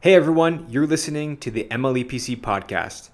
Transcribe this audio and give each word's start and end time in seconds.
Hey 0.00 0.14
everyone, 0.14 0.66
you're 0.70 0.86
listening 0.86 1.38
to 1.38 1.50
the 1.50 1.66
MLEPC 1.72 2.40
podcast. 2.40 3.08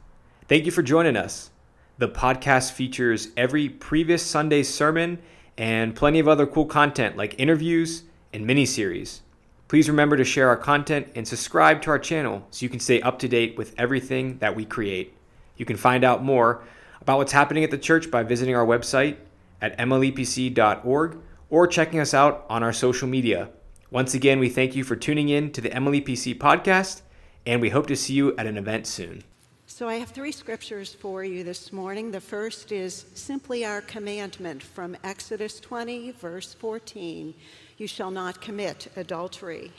Thank 0.48 0.66
you 0.66 0.70
for 0.70 0.82
joining 0.82 1.16
us. 1.16 1.48
The 1.96 2.10
podcast 2.10 2.72
features 2.72 3.28
every 3.38 3.70
previous 3.70 4.22
Sunday's 4.22 4.68
sermon 4.68 5.18
and 5.56 5.96
plenty 5.96 6.18
of 6.18 6.28
other 6.28 6.46
cool 6.46 6.66
content 6.66 7.16
like 7.16 7.40
interviews 7.40 8.02
and 8.34 8.46
mini 8.46 8.66
series. 8.66 9.22
Please 9.66 9.88
remember 9.88 10.18
to 10.18 10.24
share 10.24 10.50
our 10.50 10.58
content 10.58 11.08
and 11.14 11.26
subscribe 11.26 11.80
to 11.80 11.90
our 11.90 11.98
channel 11.98 12.46
so 12.50 12.62
you 12.62 12.68
can 12.68 12.80
stay 12.80 13.00
up 13.00 13.18
to 13.20 13.28
date 13.28 13.56
with 13.56 13.74
everything 13.78 14.36
that 14.40 14.54
we 14.54 14.66
create. 14.66 15.16
You 15.56 15.64
can 15.64 15.78
find 15.78 16.04
out 16.04 16.22
more 16.22 16.64
about 17.00 17.16
what's 17.16 17.32
happening 17.32 17.64
at 17.64 17.70
the 17.70 17.78
church 17.78 18.10
by 18.10 18.24
visiting 18.24 18.54
our 18.54 18.66
website 18.66 19.16
at 19.62 19.78
mlepc.org 19.78 21.16
or 21.48 21.66
checking 21.66 22.00
us 22.00 22.12
out 22.12 22.44
on 22.50 22.62
our 22.62 22.74
social 22.74 23.08
media. 23.08 23.48
Once 23.94 24.12
again, 24.12 24.40
we 24.40 24.48
thank 24.48 24.74
you 24.74 24.82
for 24.82 24.96
tuning 24.96 25.28
in 25.28 25.52
to 25.52 25.60
the 25.60 25.70
MLEPC 25.70 26.36
podcast, 26.36 27.02
and 27.46 27.60
we 27.60 27.70
hope 27.70 27.86
to 27.86 27.94
see 27.94 28.12
you 28.12 28.36
at 28.36 28.44
an 28.44 28.58
event 28.58 28.88
soon. 28.88 29.22
So, 29.68 29.88
I 29.88 29.94
have 29.98 30.08
three 30.08 30.32
scriptures 30.32 30.92
for 30.92 31.22
you 31.22 31.44
this 31.44 31.72
morning. 31.72 32.10
The 32.10 32.20
first 32.20 32.72
is 32.72 33.06
simply 33.14 33.64
our 33.64 33.82
commandment 33.82 34.64
from 34.64 34.96
Exodus 35.04 35.60
20, 35.60 36.10
verse 36.10 36.54
14 36.54 37.34
You 37.78 37.86
shall 37.86 38.10
not 38.10 38.40
commit 38.40 38.90
adultery. 38.96 39.70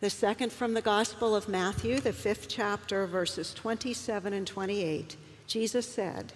The 0.00 0.08
second 0.08 0.50
from 0.50 0.72
the 0.72 0.80
Gospel 0.80 1.36
of 1.36 1.50
Matthew, 1.50 2.00
the 2.00 2.14
fifth 2.14 2.48
chapter, 2.48 3.06
verses 3.06 3.52
27 3.52 4.32
and 4.32 4.46
28. 4.46 5.18
Jesus 5.46 5.86
said, 5.86 6.32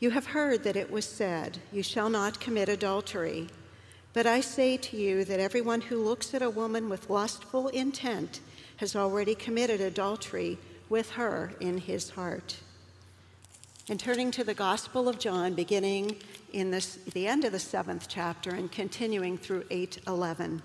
You 0.00 0.12
have 0.12 0.28
heard 0.28 0.64
that 0.64 0.76
it 0.76 0.90
was 0.90 1.04
said, 1.04 1.58
You 1.70 1.82
shall 1.82 2.08
not 2.08 2.40
commit 2.40 2.70
adultery. 2.70 3.48
But 4.14 4.26
I 4.26 4.40
say 4.40 4.76
to 4.76 4.96
you 4.96 5.24
that 5.24 5.40
everyone 5.40 5.80
who 5.80 6.02
looks 6.02 6.34
at 6.34 6.40
a 6.40 6.48
woman 6.48 6.88
with 6.88 7.10
lustful 7.10 7.66
intent 7.68 8.40
has 8.76 8.94
already 8.94 9.34
committed 9.34 9.80
adultery 9.80 10.56
with 10.88 11.10
her 11.10 11.52
in 11.58 11.78
his 11.78 12.10
heart. 12.10 12.60
And 13.88 13.98
turning 13.98 14.30
to 14.30 14.44
the 14.44 14.54
Gospel 14.54 15.08
of 15.08 15.18
John, 15.18 15.54
beginning 15.54 16.16
in 16.52 16.70
this, 16.70 16.94
the 17.12 17.26
end 17.26 17.44
of 17.44 17.50
the 17.50 17.58
seventh 17.58 18.06
chapter 18.08 18.50
and 18.50 18.70
continuing 18.70 19.36
through 19.36 19.64
811. 19.68 20.62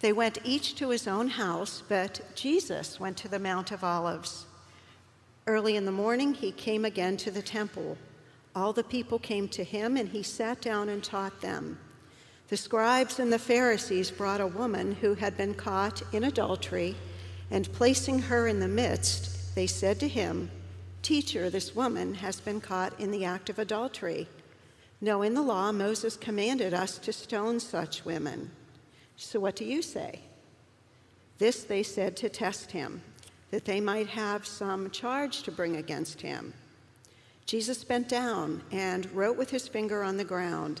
They 0.00 0.12
went 0.12 0.38
each 0.44 0.74
to 0.76 0.90
his 0.90 1.08
own 1.08 1.28
house, 1.28 1.82
but 1.88 2.20
Jesus 2.34 3.00
went 3.00 3.16
to 3.18 3.28
the 3.28 3.38
Mount 3.38 3.72
of 3.72 3.82
Olives. 3.82 4.44
Early 5.46 5.76
in 5.76 5.86
the 5.86 5.92
morning, 5.92 6.34
he 6.34 6.52
came 6.52 6.84
again 6.84 7.16
to 7.16 7.30
the 7.30 7.42
temple. 7.42 7.96
All 8.54 8.74
the 8.74 8.84
people 8.84 9.18
came 9.18 9.48
to 9.48 9.64
him, 9.64 9.96
and 9.96 10.10
he 10.10 10.22
sat 10.22 10.60
down 10.60 10.90
and 10.90 11.02
taught 11.02 11.40
them. 11.40 11.78
The 12.48 12.56
scribes 12.56 13.18
and 13.18 13.32
the 13.32 13.38
Pharisees 13.38 14.10
brought 14.10 14.40
a 14.40 14.46
woman 14.46 14.92
who 14.92 15.14
had 15.14 15.36
been 15.36 15.54
caught 15.54 16.02
in 16.12 16.24
adultery, 16.24 16.96
and 17.50 17.72
placing 17.72 18.18
her 18.18 18.48
in 18.48 18.60
the 18.60 18.68
midst, 18.68 19.54
they 19.54 19.66
said 19.66 20.00
to 20.00 20.08
him, 20.08 20.50
Teacher, 21.02 21.50
this 21.50 21.74
woman 21.74 22.14
has 22.14 22.40
been 22.40 22.60
caught 22.60 22.98
in 23.00 23.10
the 23.10 23.24
act 23.24 23.50
of 23.50 23.58
adultery. 23.58 24.28
No, 25.00 25.22
in 25.22 25.34
the 25.34 25.42
law, 25.42 25.72
Moses 25.72 26.16
commanded 26.16 26.72
us 26.72 26.96
to 26.98 27.12
stone 27.12 27.58
such 27.58 28.04
women. 28.04 28.50
So 29.16 29.40
what 29.40 29.56
do 29.56 29.64
you 29.64 29.82
say? 29.82 30.20
This 31.38 31.64
they 31.64 31.82
said 31.82 32.16
to 32.18 32.28
test 32.28 32.70
him 32.70 33.02
that 33.50 33.64
they 33.64 33.80
might 33.80 34.06
have 34.08 34.46
some 34.46 34.90
charge 34.90 35.42
to 35.42 35.52
bring 35.52 35.76
against 35.76 36.22
him. 36.22 36.54
Jesus 37.46 37.82
bent 37.82 38.08
down 38.08 38.62
and 38.70 39.12
wrote 39.12 39.36
with 39.36 39.50
his 39.50 39.66
finger 39.66 40.02
on 40.02 40.16
the 40.16 40.24
ground. 40.24 40.80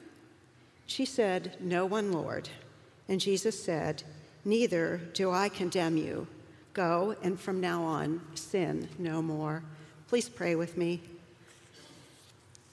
She 0.91 1.05
said, 1.05 1.55
No 1.61 1.85
one, 1.85 2.11
Lord. 2.11 2.49
And 3.07 3.21
Jesus 3.21 3.63
said, 3.63 4.03
Neither 4.43 4.99
do 5.13 5.31
I 5.31 5.47
condemn 5.47 5.95
you. 5.95 6.27
Go, 6.73 7.15
and 7.23 7.39
from 7.39 7.61
now 7.61 7.83
on, 7.83 8.19
sin 8.35 8.89
no 8.99 9.21
more. 9.21 9.63
Please 10.09 10.27
pray 10.27 10.53
with 10.53 10.75
me. 10.75 10.99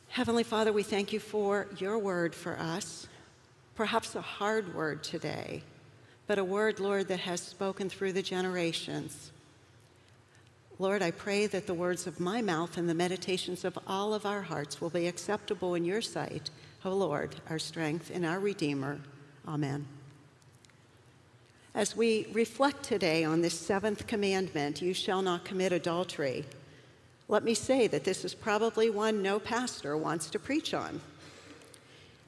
Heavenly 0.08 0.42
Father, 0.42 0.72
we 0.72 0.82
thank 0.82 1.12
you 1.12 1.20
for 1.20 1.68
your 1.78 1.96
word 1.96 2.34
for 2.34 2.58
us, 2.58 3.06
perhaps 3.76 4.16
a 4.16 4.20
hard 4.20 4.74
word 4.74 5.04
today, 5.04 5.62
but 6.26 6.40
a 6.40 6.44
word, 6.44 6.80
Lord, 6.80 7.06
that 7.08 7.20
has 7.20 7.40
spoken 7.40 7.88
through 7.88 8.14
the 8.14 8.22
generations. 8.22 9.30
Lord, 10.80 11.02
I 11.02 11.12
pray 11.12 11.46
that 11.46 11.68
the 11.68 11.74
words 11.74 12.08
of 12.08 12.18
my 12.18 12.42
mouth 12.42 12.76
and 12.78 12.88
the 12.88 12.94
meditations 12.94 13.64
of 13.64 13.78
all 13.86 14.12
of 14.12 14.26
our 14.26 14.42
hearts 14.42 14.80
will 14.80 14.90
be 14.90 15.06
acceptable 15.06 15.76
in 15.76 15.84
your 15.84 16.02
sight, 16.02 16.50
O 16.84 16.90
Lord, 16.90 17.34
our 17.50 17.58
strength 17.58 18.10
and 18.14 18.24
our 18.24 18.38
Redeemer. 18.38 19.00
Amen. 19.46 19.86
As 21.74 21.96
we 21.96 22.28
reflect 22.32 22.84
today 22.84 23.24
on 23.24 23.40
this 23.40 23.58
seventh 23.58 24.06
commandment, 24.06 24.80
you 24.80 24.94
shall 24.94 25.20
not 25.20 25.44
commit 25.44 25.72
adultery, 25.72 26.44
let 27.26 27.44
me 27.44 27.52
say 27.52 27.88
that 27.88 28.04
this 28.04 28.24
is 28.24 28.34
probably 28.34 28.90
one 28.90 29.22
no 29.22 29.38
pastor 29.38 29.96
wants 29.96 30.30
to 30.30 30.38
preach 30.38 30.72
on. 30.72 31.00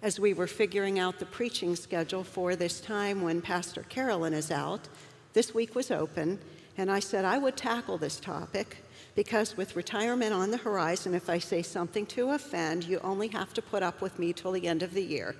As 0.02 0.18
we 0.18 0.34
were 0.34 0.46
figuring 0.46 0.98
out 0.98 1.18
the 1.18 1.26
preaching 1.26 1.76
schedule 1.76 2.24
for 2.24 2.56
this 2.56 2.80
time 2.80 3.22
when 3.22 3.40
Pastor 3.40 3.82
Carolyn 3.84 4.34
is 4.34 4.50
out, 4.50 4.88
this 5.32 5.54
week 5.54 5.74
was 5.74 5.90
open, 5.90 6.38
and 6.76 6.90
I 6.90 7.00
said 7.00 7.24
I 7.24 7.38
would 7.38 7.56
tackle 7.56 7.98
this 7.98 8.18
topic 8.18 8.78
because 9.14 9.56
with 9.56 9.76
retirement 9.76 10.32
on 10.32 10.50
the 10.50 10.56
horizon, 10.56 11.14
if 11.14 11.28
I 11.28 11.38
say 11.38 11.62
something 11.62 12.06
to 12.06 12.30
offend, 12.30 12.84
you 12.84 13.00
only 13.00 13.28
have 13.28 13.52
to 13.54 13.62
put 13.62 13.82
up 13.82 14.00
with 14.00 14.18
me 14.18 14.32
till 14.32 14.52
the 14.52 14.66
end 14.66 14.82
of 14.82 14.94
the 14.94 15.02
year. 15.02 15.34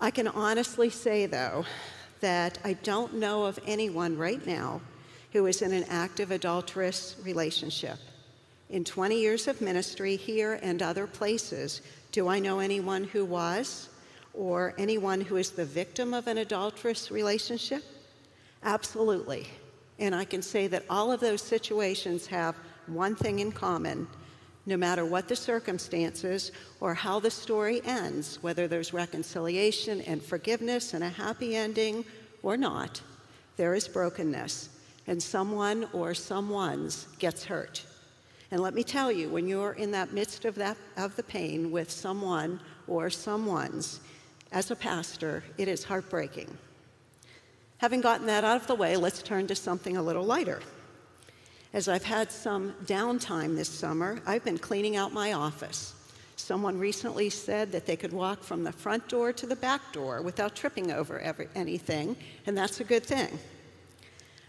I 0.00 0.10
can 0.10 0.28
honestly 0.28 0.90
say, 0.90 1.26
though, 1.26 1.64
that 2.20 2.58
I 2.64 2.74
don't 2.74 3.14
know 3.14 3.44
of 3.44 3.58
anyone 3.66 4.16
right 4.16 4.44
now 4.46 4.80
who 5.32 5.46
is 5.46 5.62
in 5.62 5.72
an 5.72 5.84
active 5.88 6.30
adulterous 6.30 7.16
relationship. 7.22 7.98
In 8.68 8.84
20 8.84 9.18
years 9.18 9.46
of 9.46 9.60
ministry 9.60 10.16
here 10.16 10.58
and 10.62 10.82
other 10.82 11.06
places, 11.06 11.82
do 12.12 12.28
I 12.28 12.38
know 12.38 12.58
anyone 12.58 13.04
who 13.04 13.24
was 13.24 13.88
or 14.34 14.74
anyone 14.76 15.20
who 15.20 15.36
is 15.36 15.50
the 15.50 15.64
victim 15.64 16.12
of 16.12 16.26
an 16.26 16.38
adulterous 16.38 17.10
relationship? 17.10 17.84
Absolutely. 18.62 19.46
And 19.98 20.14
I 20.14 20.24
can 20.24 20.42
say 20.42 20.66
that 20.68 20.84
all 20.90 21.10
of 21.10 21.20
those 21.20 21.42
situations 21.42 22.26
have 22.26 22.56
one 22.86 23.16
thing 23.16 23.38
in 23.38 23.52
common. 23.52 24.06
No 24.66 24.76
matter 24.76 25.04
what 25.04 25.28
the 25.28 25.36
circumstances 25.36 26.52
or 26.80 26.92
how 26.92 27.20
the 27.20 27.30
story 27.30 27.80
ends, 27.84 28.38
whether 28.42 28.66
there's 28.66 28.92
reconciliation 28.92 30.00
and 30.02 30.22
forgiveness 30.22 30.92
and 30.92 31.04
a 31.04 31.08
happy 31.08 31.56
ending 31.56 32.04
or 32.42 32.56
not, 32.56 33.00
there 33.56 33.74
is 33.74 33.88
brokenness, 33.88 34.68
and 35.06 35.22
someone 35.22 35.88
or 35.92 36.14
someone's 36.14 37.06
gets 37.18 37.44
hurt. 37.44 37.84
And 38.50 38.60
let 38.60 38.74
me 38.74 38.84
tell 38.84 39.10
you, 39.10 39.28
when 39.28 39.48
you're 39.48 39.72
in 39.72 39.90
that 39.92 40.12
midst 40.12 40.44
of 40.44 40.54
that 40.56 40.76
of 40.96 41.16
the 41.16 41.22
pain 41.22 41.70
with 41.70 41.90
someone 41.90 42.60
or 42.86 43.08
someone's, 43.08 44.00
as 44.52 44.70
a 44.70 44.76
pastor, 44.76 45.42
it 45.58 45.68
is 45.68 45.84
heartbreaking. 45.84 46.56
Having 47.78 48.00
gotten 48.00 48.26
that 48.26 48.44
out 48.44 48.60
of 48.60 48.66
the 48.66 48.74
way, 48.74 48.96
let's 48.96 49.22
turn 49.22 49.46
to 49.48 49.54
something 49.54 49.96
a 49.96 50.02
little 50.02 50.24
lighter. 50.24 50.60
As 51.72 51.88
I've 51.88 52.04
had 52.04 52.32
some 52.32 52.72
downtime 52.86 53.54
this 53.54 53.68
summer, 53.68 54.18
I've 54.26 54.44
been 54.44 54.58
cleaning 54.58 54.96
out 54.96 55.12
my 55.12 55.34
office. 55.34 55.94
Someone 56.36 56.78
recently 56.78 57.28
said 57.28 57.72
that 57.72 57.86
they 57.86 57.96
could 57.96 58.12
walk 58.12 58.42
from 58.42 58.64
the 58.64 58.72
front 58.72 59.08
door 59.08 59.32
to 59.34 59.46
the 59.46 59.56
back 59.56 59.92
door 59.92 60.22
without 60.22 60.54
tripping 60.54 60.90
over 60.90 61.18
every, 61.18 61.48
anything, 61.54 62.16
and 62.46 62.56
that's 62.56 62.80
a 62.80 62.84
good 62.84 63.04
thing. 63.04 63.38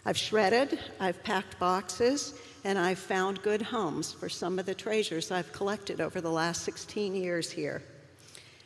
I've 0.06 0.18
shredded, 0.18 0.80
I've 1.02 1.22
packed 1.24 1.60
boxes, 1.60 2.34
and 2.64 2.80
I've 2.80 3.00
found 3.00 3.42
good 3.42 3.62
homes 3.62 4.14
for 4.14 4.30
some 4.30 4.58
of 4.58 4.66
the 4.66 4.76
treasures 4.76 5.32
I've 5.32 5.52
collected 5.52 6.00
over 6.00 6.22
the 6.22 6.32
last 6.32 6.64
16 6.64 7.14
years 7.14 7.52
here. 7.52 7.84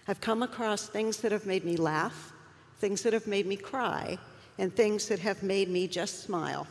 I've 0.08 0.22
come 0.22 0.44
across 0.44 0.88
things 0.88 1.18
that 1.18 1.32
have 1.32 1.48
made 1.48 1.64
me 1.64 1.78
laugh, 1.78 2.32
things 2.80 3.02
that 3.04 3.14
have 3.14 3.26
made 3.26 3.48
me 3.48 3.56
cry, 3.56 4.20
and 4.58 4.74
things 4.76 5.08
that 5.08 5.20
have 5.20 5.44
made 5.44 5.70
me 5.70 5.88
just 5.88 6.24
smile. 6.24 6.68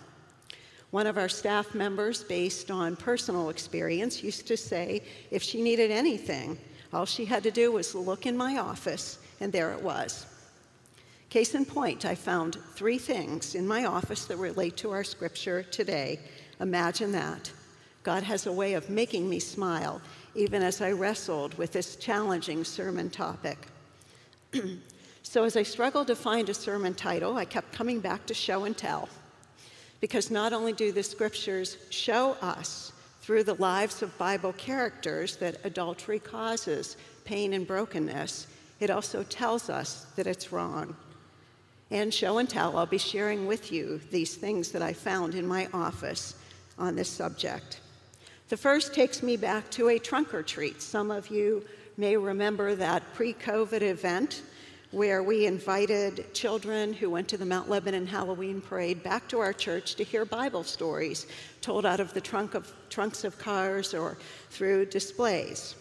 One 0.91 1.07
of 1.07 1.19
our 1.19 1.29
staff 1.29 1.75
members, 1.75 2.25
based 2.25 2.71
on 2.71 2.97
personal 2.97 3.49
experience, 3.49 4.23
used 4.23 4.49
to 4.49 4.57
say 4.57 5.03
if 5.31 5.43
she 5.43 5.63
needed 5.63 5.91
anything, 5.91 6.59
all 6.93 7.07
she 7.07 7.25
had 7.25 7.45
to 7.45 7.51
do 7.51 7.71
was 7.71 7.95
look 7.95 8.27
in 8.27 8.37
my 8.37 8.59
office, 8.59 9.21
and 9.41 9.53
there 9.53 9.73
it 9.73 9.81
was. 9.81 10.27
Case 11.29 11.55
in 11.55 11.65
point, 11.65 12.05
I 12.05 12.17
found 12.17 12.59
three 12.75 12.99
things 12.99 13.55
in 13.55 13.67
my 13.67 13.85
office 13.85 14.25
that 14.25 14.37
relate 14.37 14.77
to 14.79 14.91
our 14.91 15.05
scripture 15.05 15.63
today. 15.63 16.19
Imagine 16.61 17.13
that. 17.13 17.53
God 18.03 18.25
has 18.25 18.47
a 18.47 18.53
way 18.53 18.75
of 18.75 18.91
making 18.91 19.29
me 19.29 19.39
smile, 19.39 20.01
even 20.35 20.61
as 20.63 20.81
I 20.81 20.91
wrestled 20.91 21.57
with 21.57 21.71
this 21.71 21.95
challenging 21.95 22.65
sermon 22.65 23.11
topic. 23.11 23.69
so, 25.23 25.45
as 25.45 25.57
I 25.57 25.63
struggled 25.63 26.07
to 26.09 26.17
find 26.17 26.49
a 26.49 26.55
sermon 26.55 26.95
title, 26.95 27.37
I 27.37 27.45
kept 27.45 27.73
coming 27.73 28.01
back 28.01 28.27
to 28.27 28.35
show 28.35 28.65
and 28.65 28.77
tell. 28.77 29.09
Because 30.01 30.31
not 30.31 30.53
only 30.53 30.73
do 30.73 30.93
the 30.93 31.03
scriptures 31.03 31.77
show 31.91 32.33
us 32.41 32.93
through 33.21 33.45
the 33.45 33.55
lives 33.55 34.03
of 34.03 34.17
Bible 34.17 34.55
characters 34.55 35.37
that 35.37 35.65
adultery 35.65 36.19
causes 36.19 36.97
pain 37.25 37.53
and 37.53 37.67
brokenness, 37.67 38.47
it 38.81 38.91
also 38.91 39.23
tells 39.25 39.69
us 39.69 40.07
that 40.17 40.27
it's 40.27 40.53
wrong 40.53 40.97
and 41.91 42.15
show 42.15 42.39
and 42.39 42.49
tell, 42.49 42.77
I'll 42.79 42.87
be 42.87 42.99
sharing 42.99 43.47
with 43.47 43.73
you 43.73 44.01
these 44.11 44.37
things 44.37 44.71
that 44.73 44.83
I 44.83 44.93
found 44.93 45.35
in 45.35 45.47
my 45.47 45.69
office 45.75 46.35
on 46.79 46.95
this 46.95 47.09
subject. 47.09 47.81
The 48.49 48.57
first 48.57 48.95
takes 48.95 49.23
me 49.23 49.37
back 49.37 49.71
to 49.73 49.89
a 49.89 49.99
trunk 49.99 50.33
or 50.33 50.43
treat. 50.43 50.83
Some 50.83 51.11
of 51.11 51.29
you 51.29 51.65
may 51.97 52.17
remember 52.17 52.75
that 52.77 53.15
pre 53.15 53.35
COVID 53.35 53.83
event 53.83 54.43
where 54.93 55.23
we 55.23 55.47
invited 55.47 56.33
children 56.35 56.93
who 56.93 57.09
went 57.11 57.29
to 57.29 57.37
the 57.37 57.47
Mount 57.47 57.71
Lebanon 57.71 58.07
Halloween 58.07 58.61
parade 58.61 59.03
back 59.03 59.29
to 59.29 59.39
our 59.39 59.53
church 59.53 59.95
to 59.95 60.05
hear 60.05 60.25
Bible 60.25 60.65
stories 60.65 61.29
told 61.61 61.87
out 61.87 62.01
of 62.01 62.13
the 62.13 62.21
trunk 62.21 62.55
of, 62.55 62.73
trunks 62.89 63.23
of 63.23 63.39
cars 63.39 63.95
or 63.95 64.19
through 64.51 64.87
displays. 64.87 65.77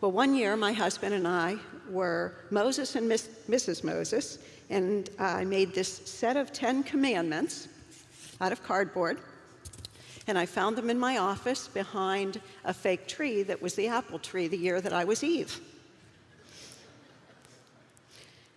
Well, 0.00 0.12
one 0.12 0.34
year 0.34 0.56
my 0.56 0.72
husband 0.72 1.14
and 1.14 1.26
I 1.26 1.56
were 1.90 2.34
Moses 2.50 2.94
and 2.94 3.08
Miss, 3.08 3.28
Mrs. 3.48 3.82
Moses 3.82 4.38
and 4.70 5.10
I 5.18 5.44
made 5.44 5.74
this 5.74 5.88
set 6.06 6.36
of 6.36 6.52
Ten 6.52 6.84
Commandments 6.84 7.68
out 8.40 8.52
of 8.52 8.62
cardboard. 8.62 9.18
And 10.26 10.38
I 10.38 10.46
found 10.46 10.76
them 10.76 10.90
in 10.90 10.98
my 10.98 11.18
office 11.18 11.68
behind 11.68 12.40
a 12.64 12.72
fake 12.72 13.08
tree 13.08 13.42
that 13.42 13.60
was 13.60 13.74
the 13.74 13.88
apple 13.88 14.18
tree 14.18 14.48
the 14.48 14.56
year 14.56 14.80
that 14.80 14.92
I 14.92 15.04
was 15.04 15.22
Eve. 15.22 15.60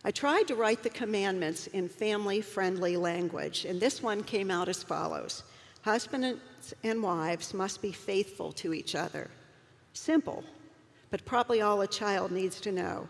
I 0.07 0.11
tried 0.11 0.47
to 0.47 0.55
write 0.55 0.83
the 0.83 0.89
commandments 0.89 1.67
in 1.67 1.89
family 1.89 2.39
friendly 2.39 2.95
language, 2.95 3.65
and 3.65 3.77
this 3.77 4.01
one 4.01 4.23
came 4.23 4.49
out 4.49 4.69
as 4.69 4.81
follows 4.81 5.43
Husbands 5.81 6.73
and 6.85 7.03
wives 7.03 7.53
must 7.53 7.81
be 7.81 7.91
faithful 7.91 8.53
to 8.53 8.73
each 8.73 8.95
other. 8.95 9.29
Simple, 9.91 10.45
but 11.09 11.25
probably 11.25 11.59
all 11.59 11.81
a 11.81 11.87
child 11.87 12.31
needs 12.31 12.61
to 12.61 12.71
know. 12.71 13.05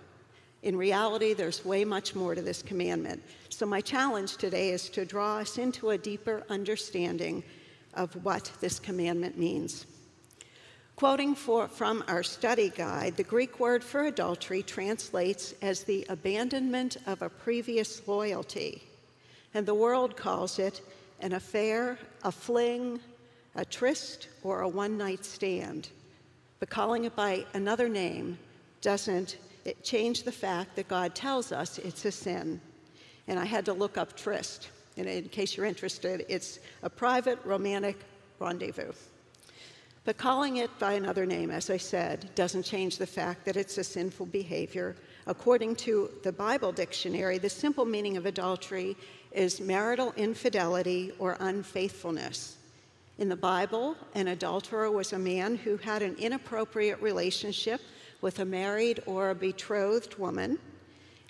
In 0.63 0.75
reality, 0.75 1.35
there's 1.35 1.63
way 1.63 1.85
much 1.85 2.15
more 2.15 2.33
to 2.33 2.41
this 2.41 2.63
commandment. 2.63 3.21
So, 3.49 3.67
my 3.67 3.79
challenge 3.79 4.37
today 4.37 4.71
is 4.71 4.89
to 4.89 5.05
draw 5.05 5.37
us 5.37 5.59
into 5.59 5.91
a 5.91 5.99
deeper 5.99 6.43
understanding 6.49 7.43
of 7.93 8.11
what 8.25 8.51
this 8.59 8.79
commandment 8.79 9.37
means. 9.37 9.85
Quoting 10.97 11.35
for, 11.35 11.67
from 11.67 12.03
our 12.07 12.23
study 12.23 12.73
guide, 12.75 13.17
the 13.17 13.23
Greek 13.23 13.59
word 13.59 13.83
for 13.83 14.05
adultery 14.05 14.63
translates 14.63 15.53
as 15.61 15.83
the 15.83 16.03
abandonment 16.09 16.97
of 17.05 17.21
a 17.21 17.29
previous 17.29 18.07
loyalty, 18.07 18.81
and 19.53 19.63
the 19.63 19.75
world 19.75 20.17
calls 20.17 20.57
it 20.57 20.81
an 21.19 21.33
affair, 21.33 21.99
a 22.23 22.31
fling, 22.31 22.99
a 23.53 23.63
tryst, 23.63 24.29
or 24.41 24.61
a 24.61 24.67
one 24.67 24.97
night 24.97 25.23
stand. 25.23 25.89
But 26.59 26.71
calling 26.71 27.05
it 27.05 27.15
by 27.15 27.45
another 27.53 27.89
name 27.89 28.39
doesn't 28.81 29.37
it 29.65 29.83
changed 29.83 30.25
the 30.25 30.31
fact 30.31 30.75
that 30.77 30.87
God 30.87 31.13
tells 31.13 31.51
us 31.51 31.77
it's 31.77 32.05
a 32.05 32.11
sin. 32.11 32.59
And 33.27 33.37
I 33.37 33.45
had 33.45 33.65
to 33.65 33.73
look 33.73 33.99
up 33.99 34.17
tryst. 34.17 34.69
And 34.97 35.07
in 35.07 35.29
case 35.29 35.57
you're 35.57 35.67
interested, 35.67 36.25
it's 36.27 36.57
a 36.81 36.89
private 36.89 37.37
romantic 37.45 37.97
rendezvous. 38.39 38.93
But 40.07 40.15
calling 40.15 40.55
it 40.55 40.69
by 40.79 40.93
another 40.93 41.25
name, 41.25 41.51
as 41.51 41.69
I 41.69 41.75
said, 41.75 42.29
doesn't 42.33 42.63
change 42.63 42.97
the 42.97 43.05
fact 43.05 43.43
that 43.43 43.57
it's 43.57 43.77
a 43.77 43.83
sinful 43.83 44.27
behavior. 44.27 44.95
According 45.25 45.75
to 45.83 46.09
the 46.23 46.31
Bible 46.31 46.71
dictionary, 46.71 47.39
the 47.39 47.49
simple 47.49 47.83
meaning 47.83 48.15
of 48.15 48.25
adultery 48.25 48.95
is 49.33 49.59
marital 49.59 50.13
infidelity 50.15 51.11
or 51.19 51.35
unfaithfulness. 51.41 52.55
In 53.17 53.27
the 53.27 53.35
Bible, 53.35 53.97
an 54.15 54.29
adulterer 54.29 54.89
was 54.89 55.11
a 55.11 55.19
man 55.19 55.57
who 55.57 55.75
had 55.75 56.01
an 56.01 56.15
inappropriate 56.15 57.01
relationship 57.01 57.81
with 58.21 58.39
a 58.39 58.45
married 58.45 59.03
or 59.07 59.31
a 59.31 59.35
betrothed 59.35 60.15
woman, 60.15 60.57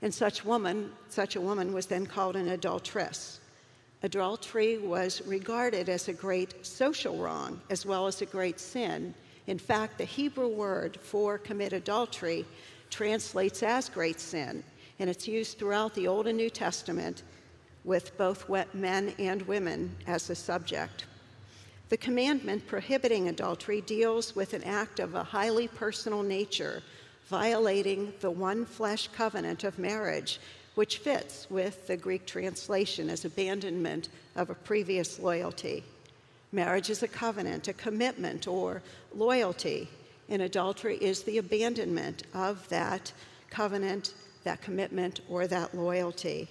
and 0.03 0.13
such 0.13 0.45
woman, 0.45 0.91
such 1.09 1.35
a 1.35 1.41
woman 1.41 1.73
was 1.73 1.88
then 1.88 2.06
called 2.06 2.35
an 2.35 2.50
adulteress. 2.50 3.39
Adultery 4.03 4.77
was 4.77 5.21
regarded 5.25 5.89
as 5.89 6.07
a 6.07 6.13
great 6.13 6.65
social 6.65 7.17
wrong 7.17 7.59
as 7.69 7.85
well 7.85 8.05
as 8.05 8.21
a 8.21 8.27
great 8.27 8.59
sin. 8.59 9.13
In 9.47 9.57
fact, 9.57 9.97
the 9.97 10.05
Hebrew 10.05 10.49
word 10.49 10.99
for 11.01 11.38
commit 11.38 11.73
adultery 11.73 12.45
translates 12.89 13.63
as 13.63 13.89
great 13.89 14.19
sin, 14.19 14.63
and 14.99 15.09
it's 15.09 15.27
used 15.27 15.57
throughout 15.57 15.95
the 15.95 16.07
Old 16.07 16.27
and 16.27 16.38
New 16.38 16.49
Testament 16.49 17.23
with 17.83 18.15
both 18.17 18.47
men 18.73 19.13
and 19.17 19.41
women 19.44 19.95
as 20.05 20.27
the 20.27 20.35
subject. 20.35 21.05
The 21.89 21.97
commandment 21.97 22.67
prohibiting 22.67 23.29
adultery 23.29 23.81
deals 23.81 24.35
with 24.35 24.53
an 24.53 24.63
act 24.63 24.99
of 24.99 25.15
a 25.15 25.23
highly 25.23 25.69
personal 25.69 26.21
nature, 26.21 26.83
violating 27.27 28.13
the 28.19 28.29
one 28.29 28.65
flesh 28.65 29.07
covenant 29.07 29.63
of 29.63 29.79
marriage, 29.79 30.39
which 30.77 31.00
fits 31.00 31.47
with 31.50 31.88
the 31.88 31.97
Greek 31.97 32.24
translation 32.27 33.09
as 33.09 33.25
abandonment 33.25 34.09
of 34.35 34.51
a 34.51 34.53
previous 34.53 35.18
loyalty. 35.18 35.83
Marriage 36.51 36.91
is 36.91 37.01
a 37.01 37.07
covenant, 37.07 37.68
a 37.68 37.74
commitment, 37.74 38.47
or 38.47 38.83
loyalty, 39.15 39.89
and 40.29 40.44
adultery 40.44 40.95
is 40.97 41.24
the 41.24 41.39
abandonment 41.39 42.21
of 42.35 42.69
that 42.69 43.12
covenant, 43.50 44.13
that 44.44 44.62
commitment, 44.62 45.21
or 45.27 45.47
that 45.47 45.75
loyalty. 45.75 46.47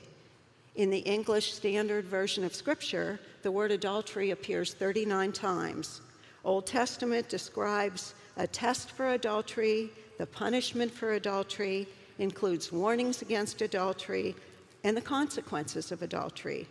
In 0.74 0.90
the 0.90 0.98
English 0.98 1.54
Standard 1.54 2.06
Version 2.06 2.42
of 2.42 2.52
Scripture, 2.52 3.20
the 3.42 3.52
word 3.52 3.70
adultery 3.70 4.32
appears 4.32 4.74
39 4.74 5.30
times. 5.30 6.00
Old 6.44 6.66
Testament 6.66 7.28
describes 7.28 8.14
a 8.36 8.48
test 8.48 8.90
for 8.90 9.10
adultery, 9.10 9.90
the 10.18 10.26
punishment 10.26 10.90
for 10.90 11.12
adultery, 11.12 11.86
includes 12.18 12.72
warnings 12.72 13.22
against 13.22 13.62
adultery, 13.62 14.34
and 14.84 14.96
the 14.96 15.02
consequences 15.02 15.92
of 15.92 16.02
adultery. 16.02 16.66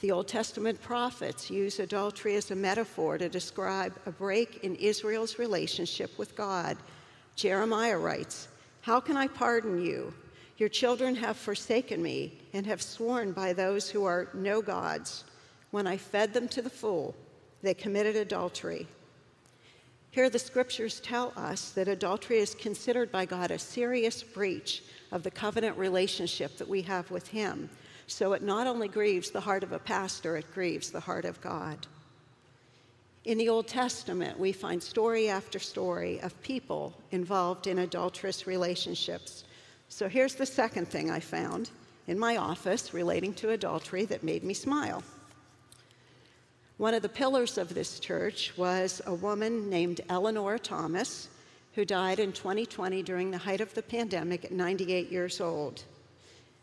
The 0.00 0.10
Old 0.10 0.28
Testament 0.28 0.80
prophets 0.80 1.50
use 1.50 1.78
adultery 1.78 2.34
as 2.36 2.50
a 2.50 2.56
metaphor 2.56 3.18
to 3.18 3.28
describe 3.28 3.94
a 4.06 4.10
break 4.10 4.64
in 4.64 4.74
Israel's 4.76 5.38
relationship 5.38 6.16
with 6.18 6.34
God. 6.34 6.78
Jeremiah 7.36 7.98
writes, 7.98 8.48
How 8.80 8.98
can 9.00 9.18
I 9.18 9.28
pardon 9.28 9.84
you? 9.84 10.14
Your 10.56 10.70
children 10.70 11.14
have 11.16 11.36
forsaken 11.36 12.02
me 12.02 12.38
and 12.54 12.66
have 12.66 12.80
sworn 12.80 13.32
by 13.32 13.52
those 13.52 13.90
who 13.90 14.04
are 14.04 14.28
no 14.32 14.62
gods. 14.62 15.24
When 15.70 15.86
I 15.86 15.98
fed 15.98 16.32
them 16.32 16.48
to 16.48 16.62
the 16.62 16.70
full, 16.70 17.14
they 17.62 17.74
committed 17.74 18.16
adultery. 18.16 18.86
Here, 20.12 20.28
the 20.28 20.40
scriptures 20.40 20.98
tell 21.00 21.32
us 21.36 21.70
that 21.70 21.86
adultery 21.86 22.38
is 22.38 22.54
considered 22.54 23.12
by 23.12 23.26
God 23.26 23.52
a 23.52 23.58
serious 23.58 24.22
breach 24.24 24.82
of 25.12 25.22
the 25.22 25.30
covenant 25.30 25.78
relationship 25.78 26.56
that 26.58 26.68
we 26.68 26.82
have 26.82 27.10
with 27.12 27.28
Him. 27.28 27.70
So 28.08 28.32
it 28.32 28.42
not 28.42 28.66
only 28.66 28.88
grieves 28.88 29.30
the 29.30 29.40
heart 29.40 29.62
of 29.62 29.70
a 29.70 29.78
pastor, 29.78 30.36
it 30.36 30.52
grieves 30.52 30.90
the 30.90 30.98
heart 30.98 31.24
of 31.24 31.40
God. 31.40 31.86
In 33.24 33.38
the 33.38 33.48
Old 33.48 33.68
Testament, 33.68 34.36
we 34.36 34.50
find 34.50 34.82
story 34.82 35.28
after 35.28 35.60
story 35.60 36.20
of 36.22 36.40
people 36.42 36.92
involved 37.12 37.68
in 37.68 37.78
adulterous 37.78 38.48
relationships. 38.48 39.44
So 39.88 40.08
here's 40.08 40.34
the 40.34 40.46
second 40.46 40.88
thing 40.88 41.10
I 41.10 41.20
found 41.20 41.70
in 42.08 42.18
my 42.18 42.38
office 42.38 42.92
relating 42.92 43.32
to 43.34 43.50
adultery 43.50 44.06
that 44.06 44.24
made 44.24 44.42
me 44.42 44.54
smile. 44.54 45.04
One 46.80 46.94
of 46.94 47.02
the 47.02 47.10
pillars 47.10 47.58
of 47.58 47.74
this 47.74 48.00
church 48.00 48.54
was 48.56 49.02
a 49.04 49.12
woman 49.12 49.68
named 49.68 50.00
Eleanor 50.08 50.56
Thomas, 50.56 51.28
who 51.74 51.84
died 51.84 52.18
in 52.18 52.32
2020 52.32 53.02
during 53.02 53.30
the 53.30 53.36
height 53.36 53.60
of 53.60 53.74
the 53.74 53.82
pandemic 53.82 54.46
at 54.46 54.52
98 54.52 55.12
years 55.12 55.42
old. 55.42 55.84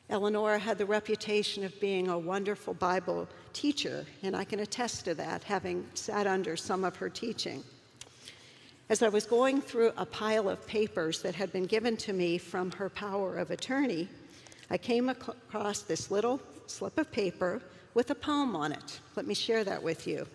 Eleanor 0.10 0.58
had 0.58 0.80
the 0.80 0.88
reputation 0.88 1.64
of 1.64 1.80
being 1.80 2.08
a 2.08 2.18
wonderful 2.18 2.74
Bible 2.74 3.30
teacher, 3.54 4.08
and 4.24 4.36
I 4.36 4.44
can 4.44 4.62
attest 4.62 5.06
to 5.06 5.14
that, 5.14 5.44
having 5.44 5.86
sat 5.94 6.26
under 6.26 6.58
some 6.58 6.84
of 6.84 6.96
her 6.96 7.10
teaching. 7.10 7.64
As 8.90 9.04
I 9.04 9.10
was 9.10 9.28
going 9.28 9.62
through 9.62 9.92
a 9.98 10.06
pile 10.08 10.50
of 10.50 10.66
papers 10.66 11.22
that 11.22 11.36
had 11.36 11.54
been 11.54 11.68
given 11.68 11.96
to 11.98 12.12
me 12.12 12.40
from 12.40 12.72
her 12.72 12.90
power 12.90 13.38
of 13.38 13.52
attorney, 13.52 14.10
I 14.72 14.80
came 14.80 15.10
across 15.10 15.82
this 15.82 16.10
little 16.10 16.42
slip 16.66 16.98
of 16.98 17.12
paper 17.12 17.62
with 17.98 18.12
a 18.12 18.16
poem 18.16 18.56
on 18.56 18.72
it. 18.72 19.00
Let 19.16 19.26
me 19.26 19.34
share 19.34 19.64
that 19.64 19.82
with 19.82 20.06
you. 20.06 20.28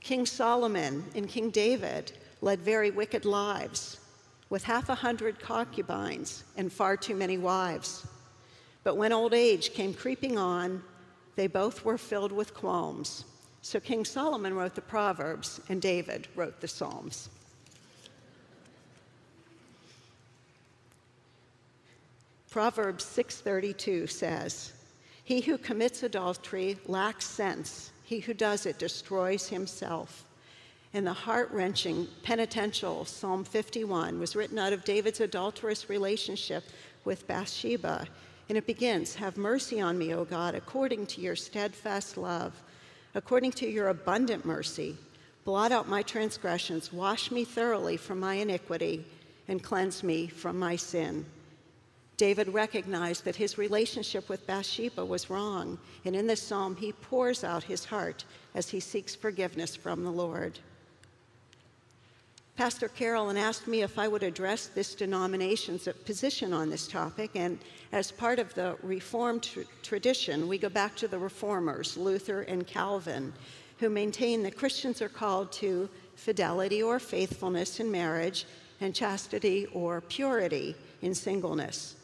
King 0.00 0.24
Solomon 0.24 1.04
and 1.14 1.28
King 1.28 1.50
David 1.50 2.12
led 2.40 2.60
very 2.60 2.90
wicked 2.90 3.26
lives 3.26 3.98
with 4.48 4.64
half 4.64 4.88
a 4.88 4.94
hundred 4.94 5.38
concubines 5.38 6.44
and 6.56 6.72
far 6.72 6.96
too 6.96 7.14
many 7.14 7.36
wives. 7.36 8.06
But 8.84 8.96
when 8.96 9.12
old 9.12 9.34
age 9.34 9.74
came 9.74 9.92
creeping 9.92 10.38
on, 10.38 10.82
they 11.36 11.46
both 11.46 11.84
were 11.84 11.98
filled 11.98 12.32
with 12.32 12.54
qualms. 12.54 13.26
So 13.60 13.78
King 13.78 14.06
Solomon 14.06 14.54
wrote 14.54 14.74
the 14.74 14.80
Proverbs, 14.80 15.60
and 15.68 15.82
David 15.82 16.28
wrote 16.34 16.58
the 16.58 16.68
Psalms. 16.68 17.28
Proverbs 22.48 23.04
6:32 23.04 24.08
says, 24.08 24.73
"He 25.24 25.40
who 25.40 25.58
commits 25.58 26.02
adultery 26.02 26.78
lacks 26.86 27.26
sense. 27.26 27.90
He 28.04 28.20
who 28.20 28.34
does 28.34 28.66
it 28.66 28.78
destroys 28.78 29.48
himself." 29.48 30.24
And 30.92 31.06
the 31.06 31.12
heart-wrenching 31.12 32.06
penitential 32.22 33.04
Psalm 33.04 33.44
51 33.44 34.20
was 34.20 34.36
written 34.36 34.58
out 34.58 34.72
of 34.72 34.84
David's 34.84 35.20
adulterous 35.20 35.88
relationship 35.88 36.64
with 37.04 37.26
Bathsheba 37.26 38.06
and 38.48 38.58
it 38.58 38.66
begins 38.66 39.14
Have 39.16 39.36
mercy 39.36 39.80
on 39.80 39.98
me, 39.98 40.14
O 40.14 40.24
God, 40.24 40.54
according 40.54 41.06
to 41.08 41.20
your 41.20 41.36
steadfast 41.36 42.16
love, 42.16 42.62
according 43.14 43.52
to 43.52 43.68
your 43.68 43.88
abundant 43.88 44.44
mercy. 44.44 44.96
Blot 45.44 45.72
out 45.72 45.88
my 45.88 46.02
transgressions, 46.02 46.92
wash 46.92 47.30
me 47.30 47.44
thoroughly 47.44 47.96
from 47.96 48.20
my 48.20 48.34
iniquity, 48.34 49.04
and 49.48 49.62
cleanse 49.62 50.02
me 50.02 50.26
from 50.26 50.58
my 50.58 50.76
sin. 50.76 51.26
David 52.16 52.48
recognized 52.54 53.24
that 53.24 53.36
his 53.36 53.58
relationship 53.58 54.28
with 54.28 54.46
Bathsheba 54.46 55.04
was 55.04 55.30
wrong, 55.30 55.78
and 56.04 56.14
in 56.14 56.26
this 56.26 56.42
psalm 56.42 56.76
he 56.76 56.92
pours 56.92 57.42
out 57.42 57.64
his 57.64 57.84
heart 57.84 58.24
as 58.54 58.68
he 58.68 58.78
seeks 58.78 59.14
forgiveness 59.14 59.74
from 59.74 60.04
the 60.04 60.12
Lord. 60.12 60.58
Pastor 62.56 62.86
Carolyn 62.86 63.36
asked 63.36 63.66
me 63.66 63.82
if 63.82 63.98
I 63.98 64.06
would 64.06 64.22
address 64.22 64.68
this 64.68 64.94
denomination's 64.94 65.88
position 66.04 66.52
on 66.52 66.70
this 66.70 66.86
topic, 66.86 67.32
and 67.34 67.58
as 67.90 68.12
part 68.12 68.38
of 68.38 68.54
the 68.54 68.76
Reformed 68.80 69.42
tr- 69.42 69.62
tradition, 69.82 70.46
we 70.46 70.56
go 70.56 70.68
back 70.68 70.94
to 70.96 71.08
the 71.08 71.18
Reformers, 71.18 71.96
Luther 71.96 72.42
and 72.42 72.64
Calvin, 72.64 73.32
who 73.80 73.90
maintain 73.90 74.44
that 74.44 74.56
Christians 74.56 75.02
are 75.02 75.08
called 75.08 75.50
to 75.54 75.88
fidelity 76.14 76.80
or 76.80 77.00
faithfulness 77.00 77.80
in 77.80 77.90
marriage 77.90 78.46
and 78.80 78.94
chastity 78.94 79.66
or 79.72 80.00
purity 80.00 80.76
in 81.02 81.12
singleness. 81.12 81.96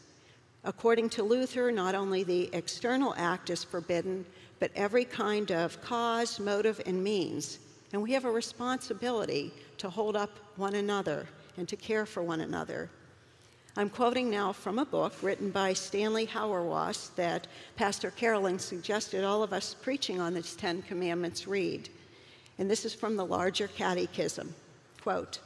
According 0.63 1.09
to 1.11 1.23
Luther, 1.23 1.71
not 1.71 1.95
only 1.95 2.23
the 2.23 2.49
external 2.53 3.15
act 3.17 3.49
is 3.49 3.63
forbidden, 3.63 4.25
but 4.59 4.71
every 4.75 5.05
kind 5.05 5.51
of 5.51 5.81
cause, 5.81 6.39
motive, 6.39 6.79
and 6.85 7.03
means. 7.03 7.57
And 7.93 8.01
we 8.01 8.11
have 8.13 8.25
a 8.25 8.31
responsibility 8.31 9.51
to 9.79 9.89
hold 9.89 10.15
up 10.15 10.29
one 10.57 10.75
another 10.75 11.27
and 11.57 11.67
to 11.67 11.75
care 11.75 12.05
for 12.05 12.21
one 12.21 12.41
another. 12.41 12.89
I'm 13.75 13.89
quoting 13.89 14.29
now 14.29 14.51
from 14.51 14.79
a 14.79 14.85
book 14.85 15.13
written 15.21 15.49
by 15.49 15.73
Stanley 15.73 16.27
Hauerwas 16.27 17.15
that 17.15 17.47
Pastor 17.77 18.11
Carolyn 18.11 18.59
suggested 18.59 19.23
all 19.23 19.43
of 19.43 19.53
us 19.53 19.73
preaching 19.73 20.19
on 20.19 20.33
the 20.33 20.41
Ten 20.43 20.81
Commandments 20.83 21.47
read. 21.47 21.89
And 22.59 22.69
this 22.69 22.85
is 22.85 22.93
from 22.93 23.15
the 23.15 23.25
larger 23.25 23.67
catechism. 23.69 24.53
Quote, 25.01 25.39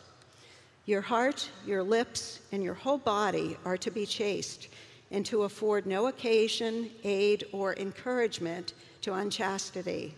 Your 0.87 1.01
heart, 1.01 1.49
your 1.65 1.83
lips, 1.83 2.39
and 2.51 2.63
your 2.63 2.73
whole 2.73 2.97
body 2.97 3.57
are 3.63 3.77
to 3.77 3.91
be 3.91 4.07
chaste, 4.07 4.69
and 5.15 5.25
to 5.25 5.43
afford 5.43 5.85
no 5.85 6.07
occasion, 6.07 6.89
aid, 7.05 7.45
or 7.53 7.73
encouragement 7.75 8.73
to 8.99 9.13
unchastity. 9.13 10.13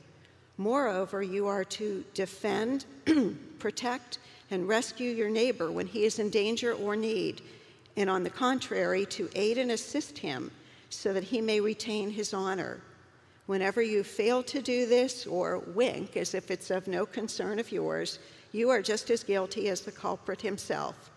Moreover, 0.57 1.21
you 1.21 1.45
are 1.45 1.63
to 1.65 2.03
defend, 2.15 2.85
protect, 3.59 4.17
and 4.49 4.67
rescue 4.67 5.11
your 5.11 5.29
neighbor 5.29 5.69
when 5.69 5.85
he 5.85 6.05
is 6.05 6.17
in 6.17 6.31
danger 6.31 6.73
or 6.73 6.95
need, 6.95 7.43
and 7.95 8.09
on 8.09 8.23
the 8.23 8.29
contrary, 8.31 9.05
to 9.05 9.29
aid 9.35 9.59
and 9.59 9.69
assist 9.69 10.17
him 10.17 10.49
so 10.89 11.13
that 11.13 11.25
he 11.25 11.41
may 11.41 11.59
retain 11.59 12.09
his 12.09 12.33
honor. 12.33 12.81
Whenever 13.45 13.83
you 13.83 14.03
fail 14.03 14.41
to 14.41 14.63
do 14.63 14.87
this 14.87 15.27
or 15.27 15.59
wink 15.59 16.17
as 16.17 16.33
if 16.33 16.49
it's 16.49 16.71
of 16.71 16.87
no 16.87 17.05
concern 17.05 17.59
of 17.59 17.71
yours, 17.71 18.17
you 18.51 18.71
are 18.71 18.81
just 18.81 19.11
as 19.11 19.23
guilty 19.23 19.69
as 19.69 19.81
the 19.81 19.91
culprit 19.91 20.41
himself. 20.41 21.11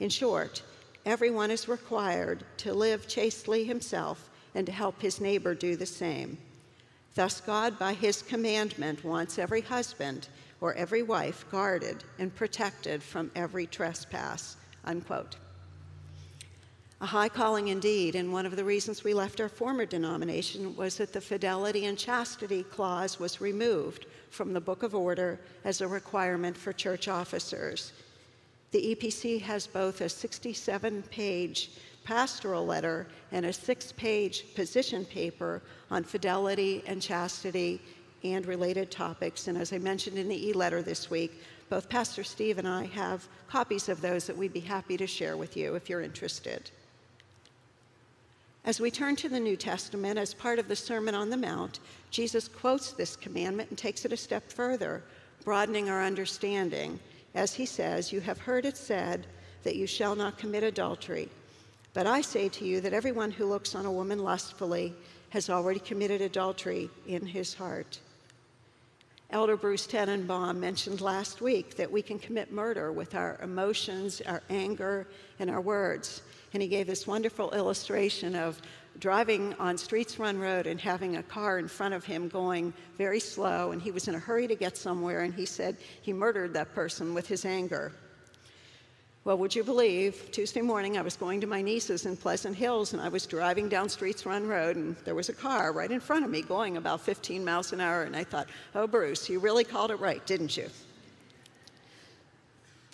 In 0.00 0.08
short, 0.08 0.62
everyone 1.06 1.52
is 1.52 1.68
required 1.68 2.44
to 2.58 2.74
live 2.74 3.06
chastely 3.06 3.64
himself 3.64 4.28
and 4.54 4.66
to 4.66 4.72
help 4.72 5.00
his 5.00 5.20
neighbor 5.20 5.54
do 5.54 5.76
the 5.76 5.86
same. 5.86 6.36
Thus, 7.14 7.40
God, 7.40 7.78
by 7.78 7.94
his 7.94 8.20
commandment, 8.20 9.04
wants 9.04 9.38
every 9.38 9.62
husband 9.62 10.28
or 10.60 10.74
every 10.74 11.02
wife 11.02 11.46
guarded 11.50 12.04
and 12.18 12.34
protected 12.34 13.02
from 13.02 13.30
every 13.34 13.66
trespass. 13.66 14.56
Unquote. 14.84 15.36
A 17.00 17.06
high 17.06 17.28
calling 17.28 17.68
indeed, 17.68 18.14
and 18.14 18.32
one 18.32 18.46
of 18.46 18.56
the 18.56 18.64
reasons 18.64 19.04
we 19.04 19.14
left 19.14 19.40
our 19.40 19.50
former 19.50 19.84
denomination 19.84 20.74
was 20.76 20.96
that 20.96 21.12
the 21.12 21.20
fidelity 21.20 21.84
and 21.84 21.98
chastity 21.98 22.62
clause 22.62 23.18
was 23.18 23.40
removed 23.40 24.06
from 24.30 24.52
the 24.52 24.60
Book 24.60 24.82
of 24.82 24.94
Order 24.94 25.38
as 25.64 25.80
a 25.80 25.88
requirement 25.88 26.56
for 26.56 26.72
church 26.72 27.06
officers. 27.06 27.92
The 28.76 28.94
EPC 28.94 29.40
has 29.40 29.66
both 29.66 30.02
a 30.02 30.08
67 30.10 31.02
page 31.04 31.70
pastoral 32.04 32.66
letter 32.66 33.06
and 33.32 33.46
a 33.46 33.52
six 33.54 33.90
page 33.90 34.44
position 34.54 35.06
paper 35.06 35.62
on 35.90 36.04
fidelity 36.04 36.84
and 36.86 37.00
chastity 37.00 37.80
and 38.22 38.44
related 38.44 38.90
topics. 38.90 39.48
And 39.48 39.56
as 39.56 39.72
I 39.72 39.78
mentioned 39.78 40.18
in 40.18 40.28
the 40.28 40.48
e 40.48 40.52
letter 40.52 40.82
this 40.82 41.08
week, 41.08 41.40
both 41.70 41.88
Pastor 41.88 42.22
Steve 42.22 42.58
and 42.58 42.68
I 42.68 42.84
have 42.84 43.26
copies 43.48 43.88
of 43.88 44.02
those 44.02 44.26
that 44.26 44.36
we'd 44.36 44.52
be 44.52 44.60
happy 44.60 44.98
to 44.98 45.06
share 45.06 45.38
with 45.38 45.56
you 45.56 45.74
if 45.74 45.88
you're 45.88 46.02
interested. 46.02 46.70
As 48.66 48.78
we 48.78 48.90
turn 48.90 49.16
to 49.16 49.30
the 49.30 49.40
New 49.40 49.56
Testament, 49.56 50.18
as 50.18 50.34
part 50.34 50.58
of 50.58 50.68
the 50.68 50.76
Sermon 50.76 51.14
on 51.14 51.30
the 51.30 51.38
Mount, 51.38 51.80
Jesus 52.10 52.46
quotes 52.46 52.92
this 52.92 53.16
commandment 53.16 53.70
and 53.70 53.78
takes 53.78 54.04
it 54.04 54.12
a 54.12 54.18
step 54.18 54.52
further, 54.52 55.02
broadening 55.44 55.88
our 55.88 56.04
understanding. 56.04 57.00
As 57.36 57.52
he 57.52 57.66
says, 57.66 58.12
You 58.12 58.20
have 58.22 58.38
heard 58.38 58.64
it 58.64 58.78
said 58.78 59.26
that 59.62 59.76
you 59.76 59.86
shall 59.86 60.16
not 60.16 60.38
commit 60.38 60.64
adultery. 60.64 61.28
But 61.92 62.06
I 62.06 62.22
say 62.22 62.48
to 62.48 62.64
you 62.64 62.80
that 62.80 62.94
everyone 62.94 63.30
who 63.30 63.44
looks 63.44 63.74
on 63.74 63.84
a 63.84 63.92
woman 63.92 64.18
lustfully 64.18 64.94
has 65.30 65.50
already 65.50 65.80
committed 65.80 66.22
adultery 66.22 66.88
in 67.06 67.26
his 67.26 67.52
heart. 67.52 68.00
Elder 69.30 69.56
Bruce 69.56 69.86
Tenenbaum 69.86 70.56
mentioned 70.56 71.02
last 71.02 71.42
week 71.42 71.76
that 71.76 71.90
we 71.92 72.00
can 72.00 72.18
commit 72.18 72.52
murder 72.52 72.90
with 72.90 73.14
our 73.14 73.38
emotions, 73.42 74.22
our 74.26 74.42
anger, 74.48 75.06
and 75.38 75.50
our 75.50 75.60
words. 75.60 76.22
And 76.54 76.62
he 76.62 76.68
gave 76.68 76.86
this 76.86 77.06
wonderful 77.06 77.50
illustration 77.50 78.34
of 78.34 78.62
driving 78.98 79.54
on 79.54 79.78
Streets 79.78 80.18
Run 80.18 80.38
Road 80.38 80.66
and 80.66 80.80
having 80.80 81.16
a 81.16 81.22
car 81.22 81.58
in 81.58 81.68
front 81.68 81.94
of 81.94 82.04
him 82.04 82.28
going 82.28 82.72
very 82.98 83.20
slow, 83.20 83.72
and 83.72 83.80
he 83.80 83.90
was 83.90 84.08
in 84.08 84.14
a 84.14 84.18
hurry 84.18 84.46
to 84.46 84.54
get 84.54 84.76
somewhere, 84.76 85.22
and 85.22 85.34
he 85.34 85.46
said 85.46 85.76
he 86.02 86.12
murdered 86.12 86.54
that 86.54 86.74
person 86.74 87.14
with 87.14 87.26
his 87.26 87.44
anger. 87.44 87.92
Well, 89.26 89.38
would 89.38 89.56
you 89.56 89.64
believe, 89.64 90.30
Tuesday 90.30 90.60
morning 90.60 90.96
I 90.96 91.02
was 91.02 91.16
going 91.16 91.40
to 91.40 91.48
my 91.48 91.60
niece's 91.60 92.06
in 92.06 92.16
Pleasant 92.16 92.54
Hills 92.54 92.92
and 92.92 93.02
I 93.02 93.08
was 93.08 93.26
driving 93.26 93.68
down 93.68 93.88
Streets 93.88 94.24
Run 94.24 94.46
Road 94.46 94.76
and 94.76 94.94
there 95.04 95.16
was 95.16 95.28
a 95.28 95.32
car 95.32 95.72
right 95.72 95.90
in 95.90 95.98
front 95.98 96.24
of 96.24 96.30
me 96.30 96.42
going 96.42 96.76
about 96.76 97.00
15 97.00 97.44
miles 97.44 97.72
an 97.72 97.80
hour 97.80 98.04
and 98.04 98.14
I 98.14 98.22
thought, 98.22 98.48
oh, 98.76 98.86
Bruce, 98.86 99.28
you 99.28 99.40
really 99.40 99.64
called 99.64 99.90
it 99.90 99.98
right, 99.98 100.24
didn't 100.26 100.56
you? 100.56 100.68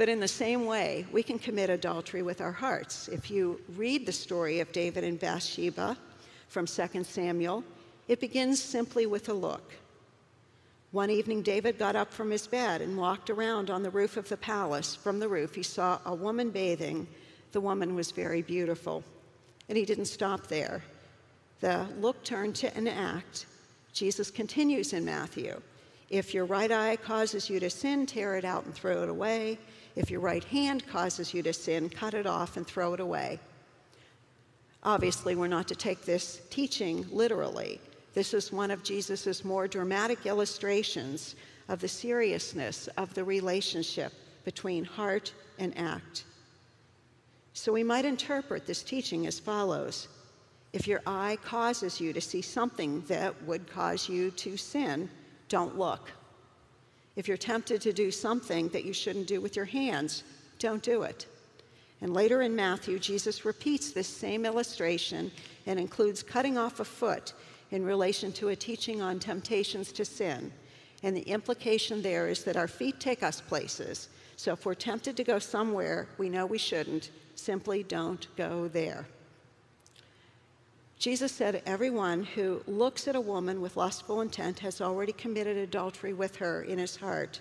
But 0.02 0.08
in 0.08 0.18
the 0.18 0.26
same 0.26 0.66
way, 0.66 1.06
we 1.12 1.22
can 1.22 1.38
commit 1.38 1.70
adultery 1.70 2.22
with 2.22 2.40
our 2.40 2.50
hearts. 2.50 3.06
If 3.06 3.30
you 3.30 3.60
read 3.76 4.04
the 4.04 4.10
story 4.10 4.58
of 4.58 4.72
David 4.72 5.04
and 5.04 5.16
Bathsheba 5.16 5.96
from 6.48 6.66
2 6.66 7.04
Samuel, 7.04 7.62
it 8.08 8.18
begins 8.18 8.60
simply 8.60 9.06
with 9.06 9.28
a 9.28 9.32
look. 9.32 9.72
One 10.90 11.08
evening, 11.08 11.42
David 11.42 11.78
got 11.78 11.94
up 11.94 12.12
from 12.12 12.32
his 12.32 12.48
bed 12.48 12.80
and 12.80 12.96
walked 12.96 13.30
around 13.30 13.70
on 13.70 13.84
the 13.84 13.90
roof 13.90 14.16
of 14.16 14.28
the 14.28 14.36
palace. 14.36 14.96
From 14.96 15.20
the 15.20 15.28
roof, 15.28 15.54
he 15.54 15.62
saw 15.62 16.00
a 16.04 16.16
woman 16.16 16.50
bathing. 16.50 17.06
The 17.52 17.60
woman 17.60 17.94
was 17.94 18.10
very 18.10 18.42
beautiful. 18.42 19.04
And 19.68 19.78
he 19.78 19.84
didn't 19.84 20.06
stop 20.06 20.48
there. 20.48 20.82
The 21.60 21.86
look 22.00 22.24
turned 22.24 22.56
to 22.56 22.76
an 22.76 22.88
act. 22.88 23.46
Jesus 23.92 24.32
continues 24.32 24.94
in 24.94 25.04
Matthew 25.04 25.62
If 26.10 26.34
your 26.34 26.44
right 26.44 26.72
eye 26.72 26.96
causes 26.96 27.48
you 27.48 27.60
to 27.60 27.70
sin, 27.70 28.04
tear 28.04 28.34
it 28.34 28.44
out 28.44 28.64
and 28.64 28.74
throw 28.74 29.04
it 29.04 29.08
away. 29.08 29.58
If 29.94 30.10
your 30.10 30.20
right 30.20 30.44
hand 30.44 30.86
causes 30.86 31.34
you 31.34 31.42
to 31.42 31.52
sin, 31.52 31.90
cut 31.90 32.14
it 32.14 32.26
off 32.26 32.56
and 32.56 32.66
throw 32.66 32.94
it 32.94 33.00
away. 33.00 33.38
Obviously, 34.82 35.36
we're 35.36 35.48
not 35.48 35.68
to 35.68 35.74
take 35.74 36.04
this 36.04 36.40
teaching 36.50 37.06
literally. 37.10 37.80
This 38.14 38.34
is 38.34 38.52
one 38.52 38.70
of 38.70 38.82
Jesus' 38.82 39.44
more 39.44 39.68
dramatic 39.68 40.26
illustrations 40.26 41.36
of 41.68 41.80
the 41.80 41.88
seriousness 41.88 42.88
of 42.96 43.14
the 43.14 43.24
relationship 43.24 44.12
between 44.44 44.84
heart 44.84 45.32
and 45.58 45.76
act. 45.78 46.24
So 47.52 47.72
we 47.72 47.84
might 47.84 48.04
interpret 48.04 48.66
this 48.66 48.82
teaching 48.82 49.26
as 49.26 49.38
follows 49.38 50.08
If 50.72 50.88
your 50.88 51.02
eye 51.06 51.36
causes 51.44 52.00
you 52.00 52.14
to 52.14 52.20
see 52.20 52.40
something 52.40 53.02
that 53.02 53.40
would 53.44 53.70
cause 53.70 54.08
you 54.08 54.30
to 54.30 54.56
sin, 54.56 55.10
don't 55.48 55.78
look. 55.78 56.10
If 57.16 57.28
you're 57.28 57.36
tempted 57.36 57.80
to 57.82 57.92
do 57.92 58.10
something 58.10 58.68
that 58.68 58.84
you 58.84 58.92
shouldn't 58.92 59.26
do 59.26 59.40
with 59.40 59.56
your 59.56 59.66
hands, 59.66 60.24
don't 60.58 60.82
do 60.82 61.02
it. 61.02 61.26
And 62.00 62.14
later 62.14 62.42
in 62.42 62.56
Matthew, 62.56 62.98
Jesus 62.98 63.44
repeats 63.44 63.92
this 63.92 64.08
same 64.08 64.44
illustration 64.44 65.30
and 65.66 65.78
includes 65.78 66.22
cutting 66.22 66.58
off 66.58 66.80
a 66.80 66.84
foot 66.84 67.32
in 67.70 67.84
relation 67.84 68.32
to 68.32 68.48
a 68.48 68.56
teaching 68.56 69.00
on 69.00 69.18
temptations 69.18 69.92
to 69.92 70.04
sin. 70.04 70.52
And 71.02 71.16
the 71.16 71.22
implication 71.22 72.02
there 72.02 72.28
is 72.28 72.44
that 72.44 72.56
our 72.56 72.68
feet 72.68 72.98
take 72.98 73.22
us 73.22 73.40
places. 73.40 74.08
So 74.36 74.52
if 74.52 74.66
we're 74.66 74.74
tempted 74.74 75.16
to 75.16 75.24
go 75.24 75.38
somewhere 75.38 76.08
we 76.18 76.28
know 76.28 76.46
we 76.46 76.58
shouldn't, 76.58 77.10
simply 77.34 77.82
don't 77.82 78.26
go 78.36 78.68
there. 78.68 79.06
Jesus 81.02 81.32
said, 81.32 81.64
Everyone 81.66 82.22
who 82.22 82.62
looks 82.68 83.08
at 83.08 83.16
a 83.16 83.20
woman 83.20 83.60
with 83.60 83.76
lustful 83.76 84.20
intent 84.20 84.60
has 84.60 84.80
already 84.80 85.10
committed 85.10 85.56
adultery 85.56 86.12
with 86.12 86.36
her 86.36 86.62
in 86.62 86.78
his 86.78 86.94
heart. 86.94 87.40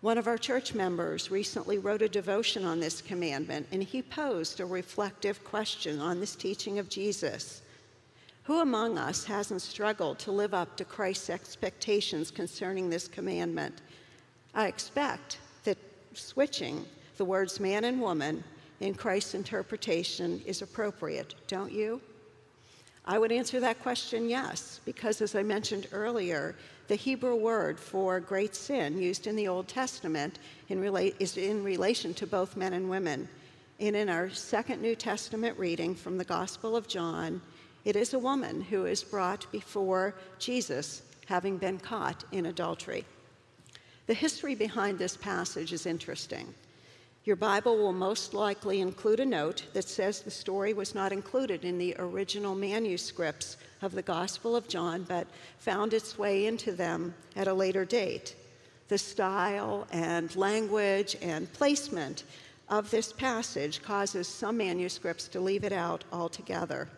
One 0.00 0.18
of 0.18 0.26
our 0.26 0.36
church 0.36 0.74
members 0.74 1.30
recently 1.30 1.78
wrote 1.78 2.02
a 2.02 2.08
devotion 2.08 2.64
on 2.64 2.80
this 2.80 3.00
commandment, 3.00 3.68
and 3.70 3.80
he 3.80 4.02
posed 4.02 4.58
a 4.58 4.66
reflective 4.66 5.44
question 5.44 6.00
on 6.00 6.18
this 6.18 6.34
teaching 6.34 6.80
of 6.80 6.88
Jesus. 6.88 7.62
Who 8.42 8.58
among 8.58 8.98
us 8.98 9.24
hasn't 9.24 9.62
struggled 9.62 10.18
to 10.18 10.32
live 10.32 10.52
up 10.52 10.76
to 10.78 10.84
Christ's 10.84 11.30
expectations 11.30 12.32
concerning 12.32 12.90
this 12.90 13.06
commandment? 13.06 13.82
I 14.52 14.66
expect 14.66 15.38
that 15.62 15.78
switching 16.14 16.86
the 17.18 17.24
words 17.24 17.60
man 17.60 17.84
and 17.84 18.00
woman 18.00 18.42
in 18.84 18.94
Christ's 18.94 19.34
interpretation 19.34 20.42
is 20.44 20.60
appropriate, 20.60 21.34
don't 21.48 21.72
you? 21.72 22.02
I 23.06 23.18
would 23.18 23.32
answer 23.32 23.58
that 23.60 23.82
question 23.82 24.28
yes, 24.28 24.80
because 24.84 25.22
as 25.22 25.34
I 25.34 25.42
mentioned 25.42 25.88
earlier, 25.90 26.54
the 26.88 26.94
Hebrew 26.94 27.34
word 27.34 27.80
for 27.80 28.20
great 28.20 28.54
sin 28.54 29.00
used 29.00 29.26
in 29.26 29.36
the 29.36 29.48
Old 29.48 29.68
Testament 29.68 30.38
in 30.68 30.82
rela- 30.82 31.14
is 31.18 31.38
in 31.38 31.64
relation 31.64 32.12
to 32.12 32.26
both 32.26 32.58
men 32.58 32.74
and 32.74 32.90
women. 32.90 33.26
And 33.80 33.96
in 33.96 34.10
our 34.10 34.28
second 34.28 34.82
New 34.82 34.94
Testament 34.94 35.58
reading 35.58 35.94
from 35.94 36.18
the 36.18 36.24
Gospel 36.24 36.76
of 36.76 36.86
John, 36.86 37.40
it 37.86 37.96
is 37.96 38.12
a 38.12 38.18
woman 38.18 38.60
who 38.60 38.84
is 38.84 39.02
brought 39.02 39.50
before 39.50 40.14
Jesus, 40.38 41.02
having 41.24 41.56
been 41.56 41.78
caught 41.78 42.22
in 42.32 42.46
adultery. 42.46 43.06
The 44.06 44.14
history 44.14 44.54
behind 44.54 44.98
this 44.98 45.16
passage 45.16 45.72
is 45.72 45.86
interesting. 45.86 46.52
Your 47.24 47.36
Bible 47.36 47.78
will 47.78 47.94
most 47.94 48.34
likely 48.34 48.82
include 48.82 49.18
a 49.18 49.24
note 49.24 49.64
that 49.72 49.88
says 49.88 50.20
the 50.20 50.30
story 50.30 50.74
was 50.74 50.94
not 50.94 51.10
included 51.10 51.64
in 51.64 51.78
the 51.78 51.96
original 51.98 52.54
manuscripts 52.54 53.56
of 53.80 53.92
the 53.92 54.02
Gospel 54.02 54.54
of 54.54 54.68
John, 54.68 55.04
but 55.08 55.26
found 55.58 55.94
its 55.94 56.18
way 56.18 56.44
into 56.44 56.72
them 56.72 57.14
at 57.34 57.48
a 57.48 57.54
later 57.54 57.86
date. 57.86 58.36
The 58.88 58.98
style 58.98 59.86
and 59.90 60.36
language 60.36 61.16
and 61.22 61.50
placement 61.54 62.24
of 62.68 62.90
this 62.90 63.10
passage 63.10 63.82
causes 63.82 64.28
some 64.28 64.58
manuscripts 64.58 65.26
to 65.28 65.40
leave 65.40 65.64
it 65.64 65.72
out 65.72 66.04
altogether. 66.12 66.90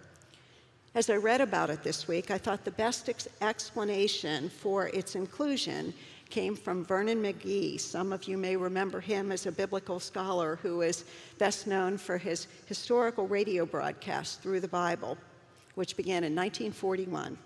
As 0.96 1.08
I 1.08 1.16
read 1.16 1.40
about 1.40 1.70
it 1.70 1.84
this 1.84 2.08
week, 2.08 2.32
I 2.32 2.38
thought 2.38 2.64
the 2.64 2.72
best 2.72 3.08
ex- 3.08 3.28
explanation 3.40 4.48
for 4.48 4.88
its 4.88 5.14
inclusion 5.14 5.94
came 6.30 6.56
from 6.56 6.84
Vernon 6.84 7.22
McGee. 7.22 7.80
Some 7.80 8.12
of 8.12 8.24
you 8.24 8.36
may 8.36 8.56
remember 8.56 9.00
him 9.00 9.32
as 9.32 9.46
a 9.46 9.52
biblical 9.52 10.00
scholar 10.00 10.56
who 10.62 10.82
is 10.82 11.04
best 11.38 11.66
known 11.66 11.96
for 11.96 12.18
his 12.18 12.46
historical 12.66 13.26
radio 13.26 13.64
broadcast 13.64 14.42
through 14.42 14.60
the 14.60 14.68
Bible, 14.68 15.16
which 15.74 15.96
began 15.96 16.24
in 16.24 16.34
1941. 16.34 17.38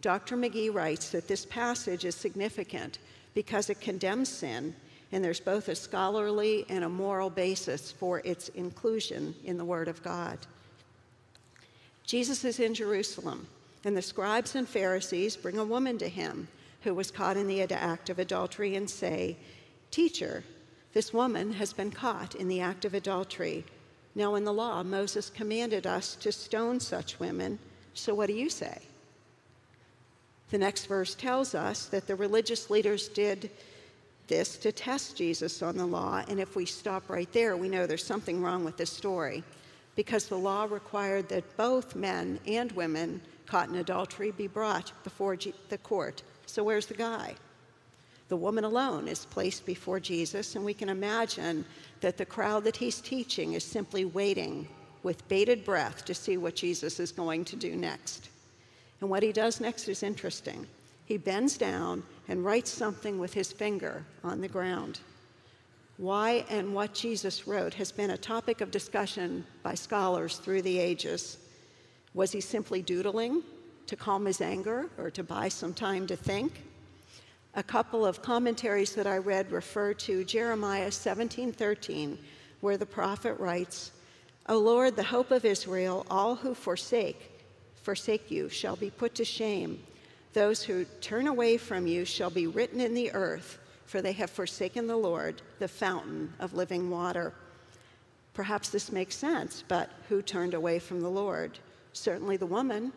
Dr. 0.00 0.36
McGee 0.36 0.72
writes 0.72 1.10
that 1.10 1.28
this 1.28 1.46
passage 1.46 2.04
is 2.04 2.14
significant 2.14 2.98
because 3.34 3.70
it 3.70 3.80
condemns 3.80 4.28
sin, 4.28 4.74
and 5.12 5.24
there's 5.24 5.40
both 5.40 5.68
a 5.68 5.74
scholarly 5.74 6.66
and 6.68 6.84
a 6.84 6.88
moral 6.88 7.30
basis 7.30 7.90
for 7.90 8.20
its 8.24 8.48
inclusion 8.50 9.34
in 9.44 9.56
the 9.56 9.64
Word 9.64 9.88
of 9.88 10.02
God. 10.02 10.38
Jesus 12.04 12.44
is 12.44 12.60
in 12.60 12.74
Jerusalem, 12.74 13.46
and 13.84 13.96
the 13.96 14.02
scribes 14.02 14.54
and 14.54 14.68
Pharisees 14.68 15.36
bring 15.36 15.58
a 15.58 15.64
woman 15.64 15.96
to 15.98 16.08
him 16.08 16.48
who 16.84 16.94
was 16.94 17.10
caught 17.10 17.36
in 17.36 17.48
the 17.48 17.62
act 17.62 18.10
of 18.10 18.18
adultery 18.18 18.76
and 18.76 18.88
say, 18.88 19.36
Teacher, 19.90 20.44
this 20.92 21.12
woman 21.12 21.54
has 21.54 21.72
been 21.72 21.90
caught 21.90 22.34
in 22.34 22.46
the 22.46 22.60
act 22.60 22.84
of 22.84 22.94
adultery. 22.94 23.64
Now, 24.14 24.36
in 24.36 24.44
the 24.44 24.52
law, 24.52 24.82
Moses 24.82 25.30
commanded 25.30 25.86
us 25.86 26.14
to 26.16 26.30
stone 26.30 26.78
such 26.78 27.18
women. 27.18 27.58
So, 27.94 28.14
what 28.14 28.28
do 28.28 28.34
you 28.34 28.48
say? 28.48 28.78
The 30.50 30.58
next 30.58 30.86
verse 30.86 31.14
tells 31.14 31.54
us 31.54 31.86
that 31.86 32.06
the 32.06 32.14
religious 32.14 32.70
leaders 32.70 33.08
did 33.08 33.50
this 34.28 34.56
to 34.58 34.70
test 34.70 35.16
Jesus 35.16 35.62
on 35.62 35.76
the 35.76 35.86
law. 35.86 36.22
And 36.28 36.38
if 36.38 36.54
we 36.54 36.66
stop 36.66 37.08
right 37.08 37.30
there, 37.32 37.56
we 37.56 37.68
know 37.68 37.86
there's 37.86 38.04
something 38.04 38.42
wrong 38.42 38.62
with 38.64 38.76
this 38.76 38.90
story 38.90 39.42
because 39.96 40.26
the 40.26 40.38
law 40.38 40.64
required 40.70 41.28
that 41.28 41.56
both 41.56 41.96
men 41.96 42.38
and 42.46 42.70
women 42.72 43.20
caught 43.46 43.68
in 43.68 43.76
adultery 43.76 44.30
be 44.30 44.46
brought 44.46 44.92
before 45.02 45.36
the 45.68 45.78
court. 45.78 46.22
So 46.46 46.64
where's 46.64 46.86
the 46.86 46.94
guy? 46.94 47.34
The 48.28 48.36
woman 48.36 48.64
alone 48.64 49.06
is 49.06 49.26
placed 49.26 49.66
before 49.66 50.00
Jesus, 50.00 50.56
and 50.56 50.64
we 50.64 50.74
can 50.74 50.88
imagine 50.88 51.64
that 52.00 52.16
the 52.16 52.24
crowd 52.24 52.64
that 52.64 52.76
he's 52.76 53.00
teaching 53.00 53.52
is 53.52 53.64
simply 53.64 54.04
waiting 54.04 54.66
with 55.02 55.28
bated 55.28 55.64
breath 55.64 56.04
to 56.06 56.14
see 56.14 56.36
what 56.36 56.56
Jesus 56.56 56.98
is 56.98 57.12
going 57.12 57.44
to 57.44 57.56
do 57.56 57.76
next. 57.76 58.30
And 59.00 59.10
what 59.10 59.22
he 59.22 59.32
does 59.32 59.60
next 59.60 59.88
is 59.88 60.02
interesting. 60.02 60.66
He 61.04 61.18
bends 61.18 61.58
down 61.58 62.02
and 62.28 62.44
writes 62.44 62.70
something 62.70 63.18
with 63.18 63.34
his 63.34 63.52
finger 63.52 64.04
on 64.22 64.40
the 64.40 64.48
ground. 64.48 65.00
Why 65.98 66.44
and 66.48 66.74
what 66.74 66.94
Jesus 66.94 67.46
wrote 67.46 67.74
has 67.74 67.92
been 67.92 68.10
a 68.10 68.16
topic 68.16 68.62
of 68.62 68.70
discussion 68.70 69.44
by 69.62 69.74
scholars 69.74 70.38
through 70.38 70.62
the 70.62 70.78
ages. 70.78 71.38
Was 72.14 72.32
he 72.32 72.40
simply 72.40 72.82
doodling? 72.82 73.42
To 73.86 73.96
calm 73.96 74.24
his 74.26 74.40
anger 74.40 74.88
or 74.98 75.10
to 75.10 75.22
buy 75.22 75.48
some 75.48 75.74
time 75.74 76.06
to 76.06 76.16
think. 76.16 76.64
A 77.54 77.62
couple 77.62 78.04
of 78.04 78.22
commentaries 78.22 78.94
that 78.94 79.06
I 79.06 79.18
read 79.18 79.52
refer 79.52 79.94
to 79.94 80.24
Jeremiah 80.24 80.90
17:13, 80.90 82.18
where 82.60 82.76
the 82.76 82.86
prophet 82.86 83.38
writes, 83.38 83.92
"O 84.48 84.58
Lord, 84.58 84.96
the 84.96 85.04
hope 85.04 85.30
of 85.30 85.44
Israel, 85.44 86.06
all 86.10 86.36
who 86.36 86.54
forsake 86.54 87.30
forsake 87.82 88.30
you 88.30 88.48
shall 88.48 88.76
be 88.76 88.90
put 88.90 89.14
to 89.14 89.24
shame. 89.24 89.84
Those 90.32 90.62
who 90.62 90.86
turn 91.00 91.26
away 91.26 91.58
from 91.58 91.86
you 91.86 92.04
shall 92.04 92.30
be 92.30 92.46
written 92.46 92.80
in 92.80 92.94
the 92.94 93.12
earth, 93.12 93.58
for 93.84 94.00
they 94.00 94.12
have 94.12 94.30
forsaken 94.30 94.86
the 94.86 94.96
Lord, 94.96 95.42
the 95.58 95.68
fountain 95.68 96.32
of 96.40 96.54
living 96.54 96.90
water." 96.90 97.34
Perhaps 98.32 98.70
this 98.70 98.90
makes 98.90 99.14
sense, 99.14 99.62
but 99.68 99.90
who 100.08 100.22
turned 100.22 100.54
away 100.54 100.80
from 100.80 101.02
the 101.02 101.10
Lord? 101.10 101.58
Certainly 101.92 102.38
the 102.38 102.46
woman 102.46 102.92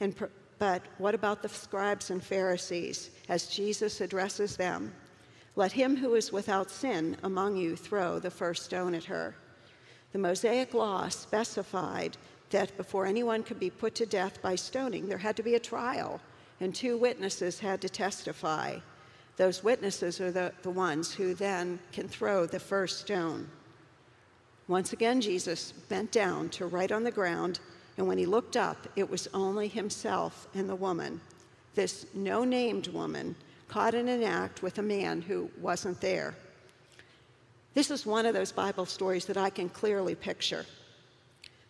and, 0.00 0.14
but 0.58 0.82
what 0.98 1.14
about 1.14 1.42
the 1.42 1.48
scribes 1.48 2.10
and 2.10 2.22
Pharisees 2.22 3.10
as 3.28 3.48
Jesus 3.48 4.00
addresses 4.00 4.56
them? 4.56 4.92
Let 5.56 5.72
him 5.72 5.96
who 5.96 6.14
is 6.14 6.32
without 6.32 6.70
sin 6.70 7.16
among 7.22 7.56
you 7.56 7.76
throw 7.76 8.18
the 8.18 8.30
first 8.30 8.64
stone 8.64 8.94
at 8.94 9.04
her. 9.04 9.34
The 10.12 10.18
Mosaic 10.18 10.74
law 10.74 11.08
specified 11.08 12.16
that 12.50 12.76
before 12.76 13.06
anyone 13.06 13.42
could 13.42 13.60
be 13.60 13.70
put 13.70 13.94
to 13.96 14.06
death 14.06 14.42
by 14.42 14.54
stoning, 14.54 15.06
there 15.06 15.18
had 15.18 15.36
to 15.36 15.42
be 15.42 15.54
a 15.54 15.60
trial, 15.60 16.20
and 16.60 16.74
two 16.74 16.96
witnesses 16.96 17.60
had 17.60 17.80
to 17.82 17.88
testify. 17.88 18.78
Those 19.36 19.62
witnesses 19.62 20.20
are 20.20 20.32
the, 20.32 20.52
the 20.62 20.70
ones 20.70 21.14
who 21.14 21.34
then 21.34 21.78
can 21.92 22.08
throw 22.08 22.46
the 22.46 22.60
first 22.60 23.00
stone. 23.00 23.48
Once 24.66 24.92
again, 24.92 25.20
Jesus 25.20 25.72
bent 25.72 26.12
down 26.12 26.48
to 26.50 26.66
write 26.66 26.92
on 26.92 27.04
the 27.04 27.10
ground 27.10 27.60
and 27.96 28.06
when 28.06 28.18
he 28.18 28.26
looked 28.26 28.56
up, 28.56 28.86
it 28.96 29.08
was 29.08 29.28
only 29.34 29.68
himself 29.68 30.48
and 30.54 30.68
the 30.68 30.74
woman, 30.74 31.20
this 31.74 32.06
no 32.14 32.44
named 32.44 32.88
woman, 32.88 33.34
caught 33.68 33.94
in 33.94 34.08
an 34.08 34.22
act 34.22 34.62
with 34.62 34.78
a 34.78 34.82
man 34.82 35.22
who 35.22 35.50
wasn't 35.60 36.00
there. 36.00 36.34
This 37.74 37.90
is 37.90 38.04
one 38.04 38.26
of 38.26 38.34
those 38.34 38.50
Bible 38.50 38.86
stories 38.86 39.26
that 39.26 39.36
I 39.36 39.50
can 39.50 39.68
clearly 39.68 40.14
picture. 40.14 40.66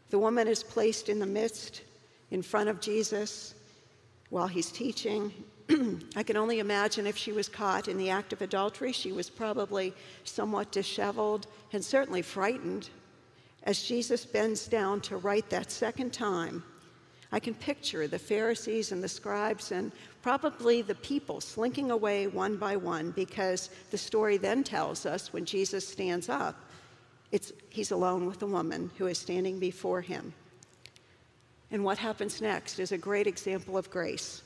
The 0.09 0.19
woman 0.19 0.49
is 0.49 0.63
placed 0.63 1.09
in 1.09 1.19
the 1.19 1.27
midst, 1.27 1.83
in 2.31 2.43
front 2.43 2.69
of 2.69 2.81
Jesus, 2.81 3.55
while 4.31 4.47
he's 4.47 4.71
teaching. 4.71 5.33
I 6.17 6.23
can 6.23 6.37
only 6.37 6.59
imagine 6.59 7.07
if 7.07 7.17
she 7.17 7.33
was 7.33 7.49
caught 7.49 7.87
in 7.87 7.99
the 7.99 8.11
act 8.11 8.33
of 8.33 8.41
adultery, 8.41 8.93
she 8.93 9.13
was 9.13 9.29
probably 9.29 9.93
somewhat 10.25 10.73
disheveled 10.73 11.47
and 11.73 11.85
certainly 11.85 12.23
frightened 12.23 12.89
as 13.65 13.83
Jesus 13.83 14.25
bends 14.25 14.67
down 14.67 15.01
to 15.03 15.19
write 15.19 15.51
that 15.51 15.71
second 15.71 16.13
time, 16.13 16.63
I 17.33 17.39
can 17.39 17.55
picture 17.55 18.09
the 18.09 18.19
Pharisees 18.19 18.91
and 18.91 19.03
the 19.03 19.09
scribes 19.09 19.71
and 19.71 19.93
probably 20.23 20.83
the 20.83 20.97
people 20.97 21.41
slinking 21.41 21.91
away 21.91 22.27
one 22.27 22.57
by 22.57 22.77
one 22.77 23.13
because 23.13 23.71
the 23.91 23.99
story 23.99 24.37
then 24.37 24.65
tells 24.65 25.07
us 25.07 25.33
when 25.33 25.45
Jesus 25.45 25.87
stands 25.87 26.29
up, 26.29 26.57
it's, 27.31 27.53
he's 27.69 27.93
alone 27.93 28.27
with 28.27 28.41
the 28.41 28.47
woman 28.47 28.91
who 28.99 29.07
is 29.07 29.19
standing 29.19 29.61
before 29.61 30.01
him. 30.01 30.33
And 31.71 31.85
what 31.85 31.99
happens 31.99 32.41
next 32.41 32.81
is 32.81 32.91
a 32.91 32.99
great 32.99 33.29
example 33.29 33.79
of 33.79 33.91
grace. 33.91 34.43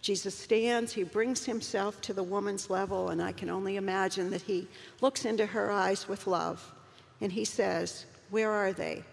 Jesus 0.00 0.36
stands, 0.36 0.92
he 0.92 1.04
brings 1.04 1.44
himself 1.44 2.00
to 2.00 2.12
the 2.12 2.24
woman's 2.24 2.68
level, 2.68 3.10
and 3.10 3.22
I 3.22 3.30
can 3.30 3.48
only 3.48 3.76
imagine 3.76 4.30
that 4.30 4.42
he 4.42 4.66
looks 5.00 5.24
into 5.24 5.46
her 5.46 5.70
eyes 5.70 6.08
with 6.08 6.26
love 6.26 6.74
and 7.20 7.30
he 7.30 7.44
says, 7.44 8.06
where 8.32 8.50
are 8.50 8.72
they? 8.72 9.04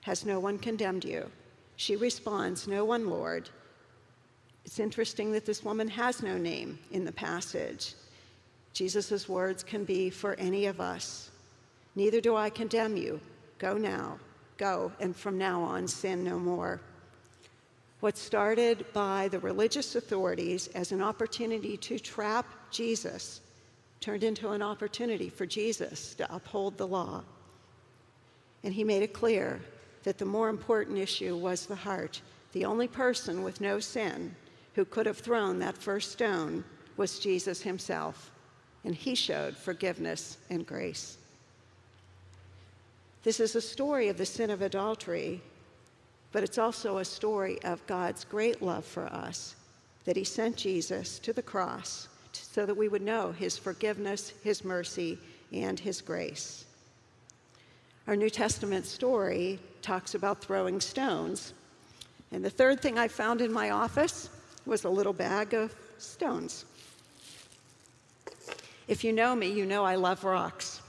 Has 0.00 0.24
no 0.24 0.40
one 0.40 0.58
condemned 0.58 1.04
you? 1.04 1.30
She 1.76 1.96
responds, 1.96 2.66
No 2.66 2.84
one, 2.86 3.10
Lord. 3.10 3.50
It's 4.64 4.78
interesting 4.78 5.32
that 5.32 5.44
this 5.44 5.62
woman 5.62 5.86
has 5.88 6.22
no 6.22 6.38
name 6.38 6.78
in 6.90 7.04
the 7.04 7.12
passage. 7.12 7.94
Jesus' 8.72 9.28
words 9.28 9.62
can 9.62 9.84
be 9.84 10.08
for 10.08 10.34
any 10.36 10.64
of 10.64 10.80
us. 10.80 11.30
Neither 11.94 12.22
do 12.22 12.36
I 12.36 12.48
condemn 12.48 12.96
you. 12.96 13.20
Go 13.58 13.76
now. 13.76 14.18
Go, 14.56 14.90
and 14.98 15.14
from 15.14 15.36
now 15.36 15.60
on, 15.60 15.86
sin 15.86 16.24
no 16.24 16.38
more. 16.38 16.80
What 18.00 18.16
started 18.16 18.86
by 18.94 19.28
the 19.28 19.40
religious 19.40 19.94
authorities 19.94 20.68
as 20.68 20.90
an 20.90 21.02
opportunity 21.02 21.76
to 21.76 21.98
trap 21.98 22.46
Jesus 22.70 23.42
turned 24.00 24.24
into 24.24 24.50
an 24.50 24.62
opportunity 24.62 25.28
for 25.28 25.44
Jesus 25.44 26.14
to 26.14 26.34
uphold 26.34 26.78
the 26.78 26.86
law. 26.86 27.24
And 28.64 28.74
he 28.74 28.82
made 28.82 29.02
it 29.02 29.12
clear 29.12 29.60
that 30.02 30.18
the 30.18 30.24
more 30.24 30.48
important 30.48 30.98
issue 30.98 31.36
was 31.36 31.66
the 31.66 31.76
heart. 31.76 32.20
The 32.52 32.64
only 32.64 32.88
person 32.88 33.44
with 33.44 33.60
no 33.60 33.78
sin 33.78 34.34
who 34.74 34.84
could 34.84 35.06
have 35.06 35.18
thrown 35.18 35.58
that 35.60 35.78
first 35.78 36.12
stone 36.12 36.64
was 36.96 37.18
Jesus 37.18 37.60
himself, 37.62 38.30
and 38.84 38.94
he 38.94 39.14
showed 39.14 39.56
forgiveness 39.56 40.38
and 40.50 40.66
grace. 40.66 41.18
This 43.22 43.40
is 43.40 43.54
a 43.54 43.60
story 43.60 44.08
of 44.08 44.18
the 44.18 44.26
sin 44.26 44.50
of 44.50 44.62
adultery, 44.62 45.40
but 46.32 46.42
it's 46.42 46.58
also 46.58 46.98
a 46.98 47.04
story 47.04 47.62
of 47.64 47.86
God's 47.86 48.24
great 48.24 48.60
love 48.62 48.84
for 48.84 49.06
us, 49.06 49.56
that 50.04 50.16
he 50.16 50.24
sent 50.24 50.56
Jesus 50.56 51.18
to 51.20 51.32
the 51.32 51.42
cross 51.42 52.08
so 52.32 52.66
that 52.66 52.76
we 52.76 52.88
would 52.88 53.02
know 53.02 53.32
his 53.32 53.56
forgiveness, 53.56 54.32
his 54.42 54.64
mercy, 54.64 55.18
and 55.52 55.78
his 55.78 56.00
grace. 56.00 56.66
Our 58.06 58.16
New 58.16 58.28
Testament 58.28 58.84
story 58.84 59.58
talks 59.80 60.14
about 60.14 60.42
throwing 60.42 60.78
stones. 60.78 61.54
And 62.32 62.44
the 62.44 62.50
third 62.50 62.80
thing 62.80 62.98
I 62.98 63.08
found 63.08 63.40
in 63.40 63.50
my 63.50 63.70
office 63.70 64.28
was 64.66 64.84
a 64.84 64.90
little 64.90 65.14
bag 65.14 65.54
of 65.54 65.74
stones. 65.96 66.66
If 68.88 69.04
you 69.04 69.12
know 69.14 69.34
me, 69.34 69.50
you 69.50 69.64
know 69.64 69.84
I 69.84 69.94
love 69.94 70.22
rocks, 70.22 70.82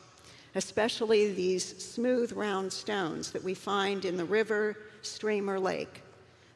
especially 0.56 1.32
these 1.32 1.82
smooth, 1.82 2.34
round 2.34 2.73
stones 2.73 3.32
that 3.32 3.43
we 3.43 3.54
find 3.54 4.04
in 4.04 4.17
the 4.17 4.25
river, 4.25 4.75
stream, 5.01 5.49
or 5.49 5.58
lake. 5.58 6.01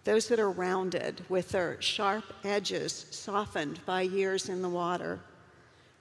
Those 0.04 0.28
that 0.28 0.40
are 0.40 0.52
rounded 0.52 1.22
with 1.30 1.50
their 1.50 1.82
sharp 1.82 2.26
edges 2.44 3.06
softened 3.12 3.80
by 3.86 4.02
years 4.02 4.50
in 4.50 4.62
the 4.62 4.68
water. 4.68 5.20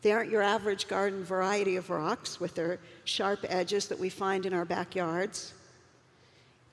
They 0.03 0.13
aren't 0.13 0.31
your 0.31 0.43
average 0.43 0.87
garden 0.87 1.25
variety 1.25 1.77
of 1.77 1.91
rocks 1.91 2.39
with 2.39 2.55
their 2.55 2.79
sharp 3.05 3.45
edges 3.49 3.89
that 3.89 3.99
we 3.99 4.09
find 4.09 4.47
in 4.47 4.55
our 4.55 4.65
backyards. 4.65 5.55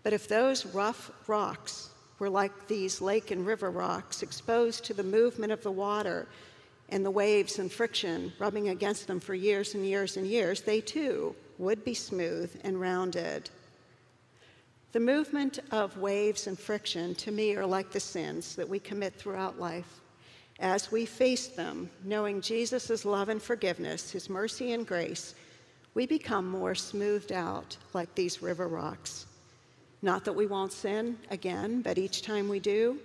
But 0.04 0.14
if 0.14 0.28
those 0.28 0.66
rough 0.68 1.10
rocks 1.28 1.90
were 2.20 2.30
like 2.30 2.68
these 2.68 3.02
lake 3.02 3.32
and 3.32 3.46
river 3.46 3.72
rocks, 3.72 4.22
exposed 4.22 4.86
to 4.86 4.94
the 4.94 5.04
movement 5.04 5.52
of 5.52 5.64
the 5.64 5.72
water 5.72 6.28
and 6.90 7.04
the 7.04 7.12
waves 7.12 7.58
and 7.58 7.72
friction 7.72 8.32
rubbing 8.38 8.70
against 8.70 9.08
them 9.08 9.20
for 9.20 9.34
years 9.34 9.74
and 9.74 9.86
years 9.86 10.18
and 10.18 10.28
years, 10.28 10.62
they 10.62 10.80
too 10.80 11.36
would 11.58 11.84
be 11.84 11.96
smooth 11.96 12.56
and 12.64 12.80
rounded. 12.80 13.50
The 14.92 15.00
movement 15.00 15.60
of 15.72 15.98
waves 15.98 16.48
and 16.48 16.58
friction 16.58 17.16
to 17.16 17.32
me 17.32 17.56
are 17.56 17.66
like 17.66 17.92
the 17.92 18.00
sins 18.00 18.56
that 18.56 18.70
we 18.70 18.80
commit 18.80 19.16
throughout 19.16 19.60
life. 19.60 20.02
As 20.60 20.91
we 20.91 21.06
face 21.06 21.48
them, 21.48 21.89
knowing 22.04 22.41
Jesus' 22.41 23.04
love 23.04 23.30
and 23.30 23.41
forgiveness, 23.41 24.12
his 24.12 24.30
mercy 24.30 24.72
and 24.72 24.88
grace, 24.88 25.36
we 25.94 26.06
become 26.06 26.50
more 26.50 26.76
smoothed 26.76 27.32
out 27.32 27.78
like 27.94 28.13
these 28.15 28.41
river 28.41 28.68
rocks. 28.68 29.26
Not 30.02 30.24
that 30.26 30.34
we 30.34 30.46
won't 30.46 30.72
sin 30.72 31.18
again, 31.30 31.82
but 31.82 31.98
each 31.98 32.22
time 32.22 32.48
we 32.48 32.60
do, 32.60 33.00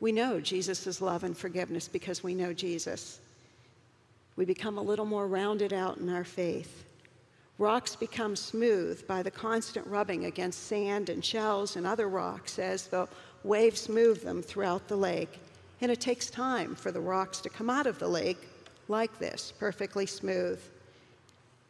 we 0.00 0.12
know 0.12 0.40
Jesus' 0.40 1.00
love 1.00 1.24
and 1.24 1.36
forgiveness 1.36 1.88
because 1.88 2.22
we 2.22 2.34
know 2.34 2.52
Jesus. 2.52 3.20
We 4.36 4.44
become 4.44 4.78
a 4.78 4.82
little 4.82 5.04
more 5.04 5.26
rounded 5.26 5.72
out 5.72 5.98
in 5.98 6.08
our 6.08 6.24
faith. 6.24 6.84
Rocks 7.58 7.96
become 7.96 8.36
smooth 8.36 9.04
by 9.08 9.22
the 9.22 9.32
constant 9.32 9.84
rubbing 9.88 10.26
against 10.26 10.68
sand 10.68 11.08
and 11.08 11.24
shells 11.24 11.74
and 11.74 11.86
other 11.86 12.08
rocks 12.08 12.58
as 12.60 12.86
the 12.86 13.08
waves 13.42 13.88
move 13.88 14.22
them 14.22 14.42
throughout 14.42 14.86
the 14.86 14.96
lake. 14.96 15.40
And 15.80 15.92
it 15.92 16.00
takes 16.00 16.28
time 16.28 16.74
for 16.74 16.90
the 16.90 17.00
rocks 17.00 17.40
to 17.42 17.48
come 17.48 17.70
out 17.70 17.86
of 17.86 17.98
the 17.98 18.08
lake 18.08 18.48
like 18.88 19.18
this, 19.18 19.52
perfectly 19.58 20.06
smooth. 20.06 20.60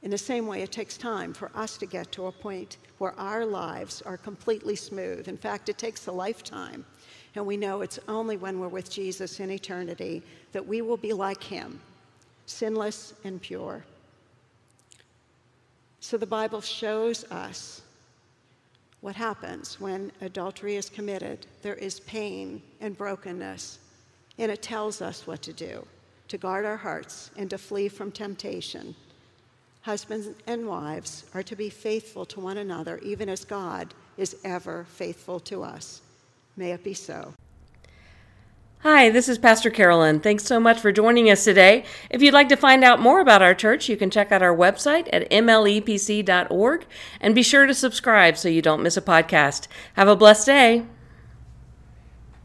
In 0.03 0.11
the 0.11 0.19
same 0.19 0.47
way, 0.47 0.63
it 0.63 0.73
takes 0.73 0.97
time 0.97 1.35
for 1.35 1.51
us 1.55 1.77
to 1.79 1.87
get 1.87 2.13
to 2.13 2.27
a 2.27 2.33
point 2.33 2.77
where 2.99 3.19
our 3.19 3.45
lives 3.45 4.01
are 4.03 4.17
completely 4.17 4.77
smooth. 4.77 5.29
In 5.29 5.37
fact, 5.37 5.69
it 5.69 5.77
takes 5.77 6.07
a 6.07 6.13
lifetime. 6.13 6.85
And 7.35 7.45
we 7.45 7.57
know 7.57 7.83
it's 7.83 7.99
only 8.09 8.37
when 8.37 8.59
we're 8.59 8.69
with 8.69 8.91
Jesus 8.91 9.41
in 9.41 9.51
eternity 9.51 10.23
that 10.53 10.67
we 10.67 10.81
will 10.83 10.97
be 10.97 11.13
like 11.13 11.43
him, 11.43 11.81
sinless 12.47 13.15
and 13.25 13.43
pure. 13.43 13.85
So 16.01 16.17
the 16.17 16.27
Bible 16.27 16.61
shows 16.61 17.25
us 17.25 17.83
what 19.01 19.15
happens 19.15 19.81
when 19.81 20.11
adultery 20.21 20.77
is 20.77 20.89
committed. 20.89 21.47
There 21.63 21.75
is 21.75 22.01
pain 22.01 22.63
and 22.81 22.97
brokenness, 22.97 23.79
and 24.39 24.51
it 24.53 24.63
tells 24.63 25.03
us 25.03 25.27
what 25.27 25.43
to 25.43 25.53
do 25.53 25.87
to 26.29 26.39
guard 26.39 26.67
our 26.67 26.77
hearts 26.77 27.31
and 27.37 27.49
to 27.49 27.57
flee 27.57 27.89
from 27.89 28.13
temptation. 28.13 28.95
Husbands 29.83 30.29
and 30.47 30.67
wives 30.67 31.25
are 31.33 31.43
to 31.43 31.57
be 31.57 31.71
faithful 31.71 32.27
to 32.27 32.41
one 32.41 32.59
another, 32.59 32.99
even 32.99 33.31
as 33.31 33.47
God 33.47 33.95
is 34.19 34.37
ever 34.45 34.85
faithful 34.91 35.41
to 35.41 35.63
us. 35.63 36.03
May 36.57 36.73
it 36.73 36.85
be 36.85 36.93
so. 36.93 37.33
Hi, 38.83 39.09
this 39.11 39.29
is 39.29 39.39
Pastor 39.39 39.71
Carolyn. 39.71 40.21
Thanks 40.21 40.45
so 40.45 40.61
much 40.61 40.79
for 40.79 40.93
joining 40.93 41.31
us 41.31 41.43
today. 41.43 41.85
If 42.11 42.23
you'd 42.23 42.35
like 42.35 42.49
to 42.51 42.57
find 42.57 42.85
out 42.85 43.01
more 43.01 43.21
about 43.21 43.43
our 43.43 43.55
church, 43.55 43.89
you 43.89 43.97
can 43.97 44.11
check 44.11 44.31
out 44.31 44.43
our 44.43 44.55
website 44.55 45.09
at 45.13 45.29
mlepc.org 45.31 46.87
and 47.21 47.35
be 47.35 47.43
sure 47.43 47.67
to 47.67 47.75
subscribe 47.75 48.37
so 48.37 48.49
you 48.49 48.63
don't 48.63 48.83
miss 48.83 48.97
a 48.97 49.03
podcast. 49.03 49.67
Have 49.95 50.09
a 50.09 50.15
blessed 50.15 50.47
day. 50.47 50.87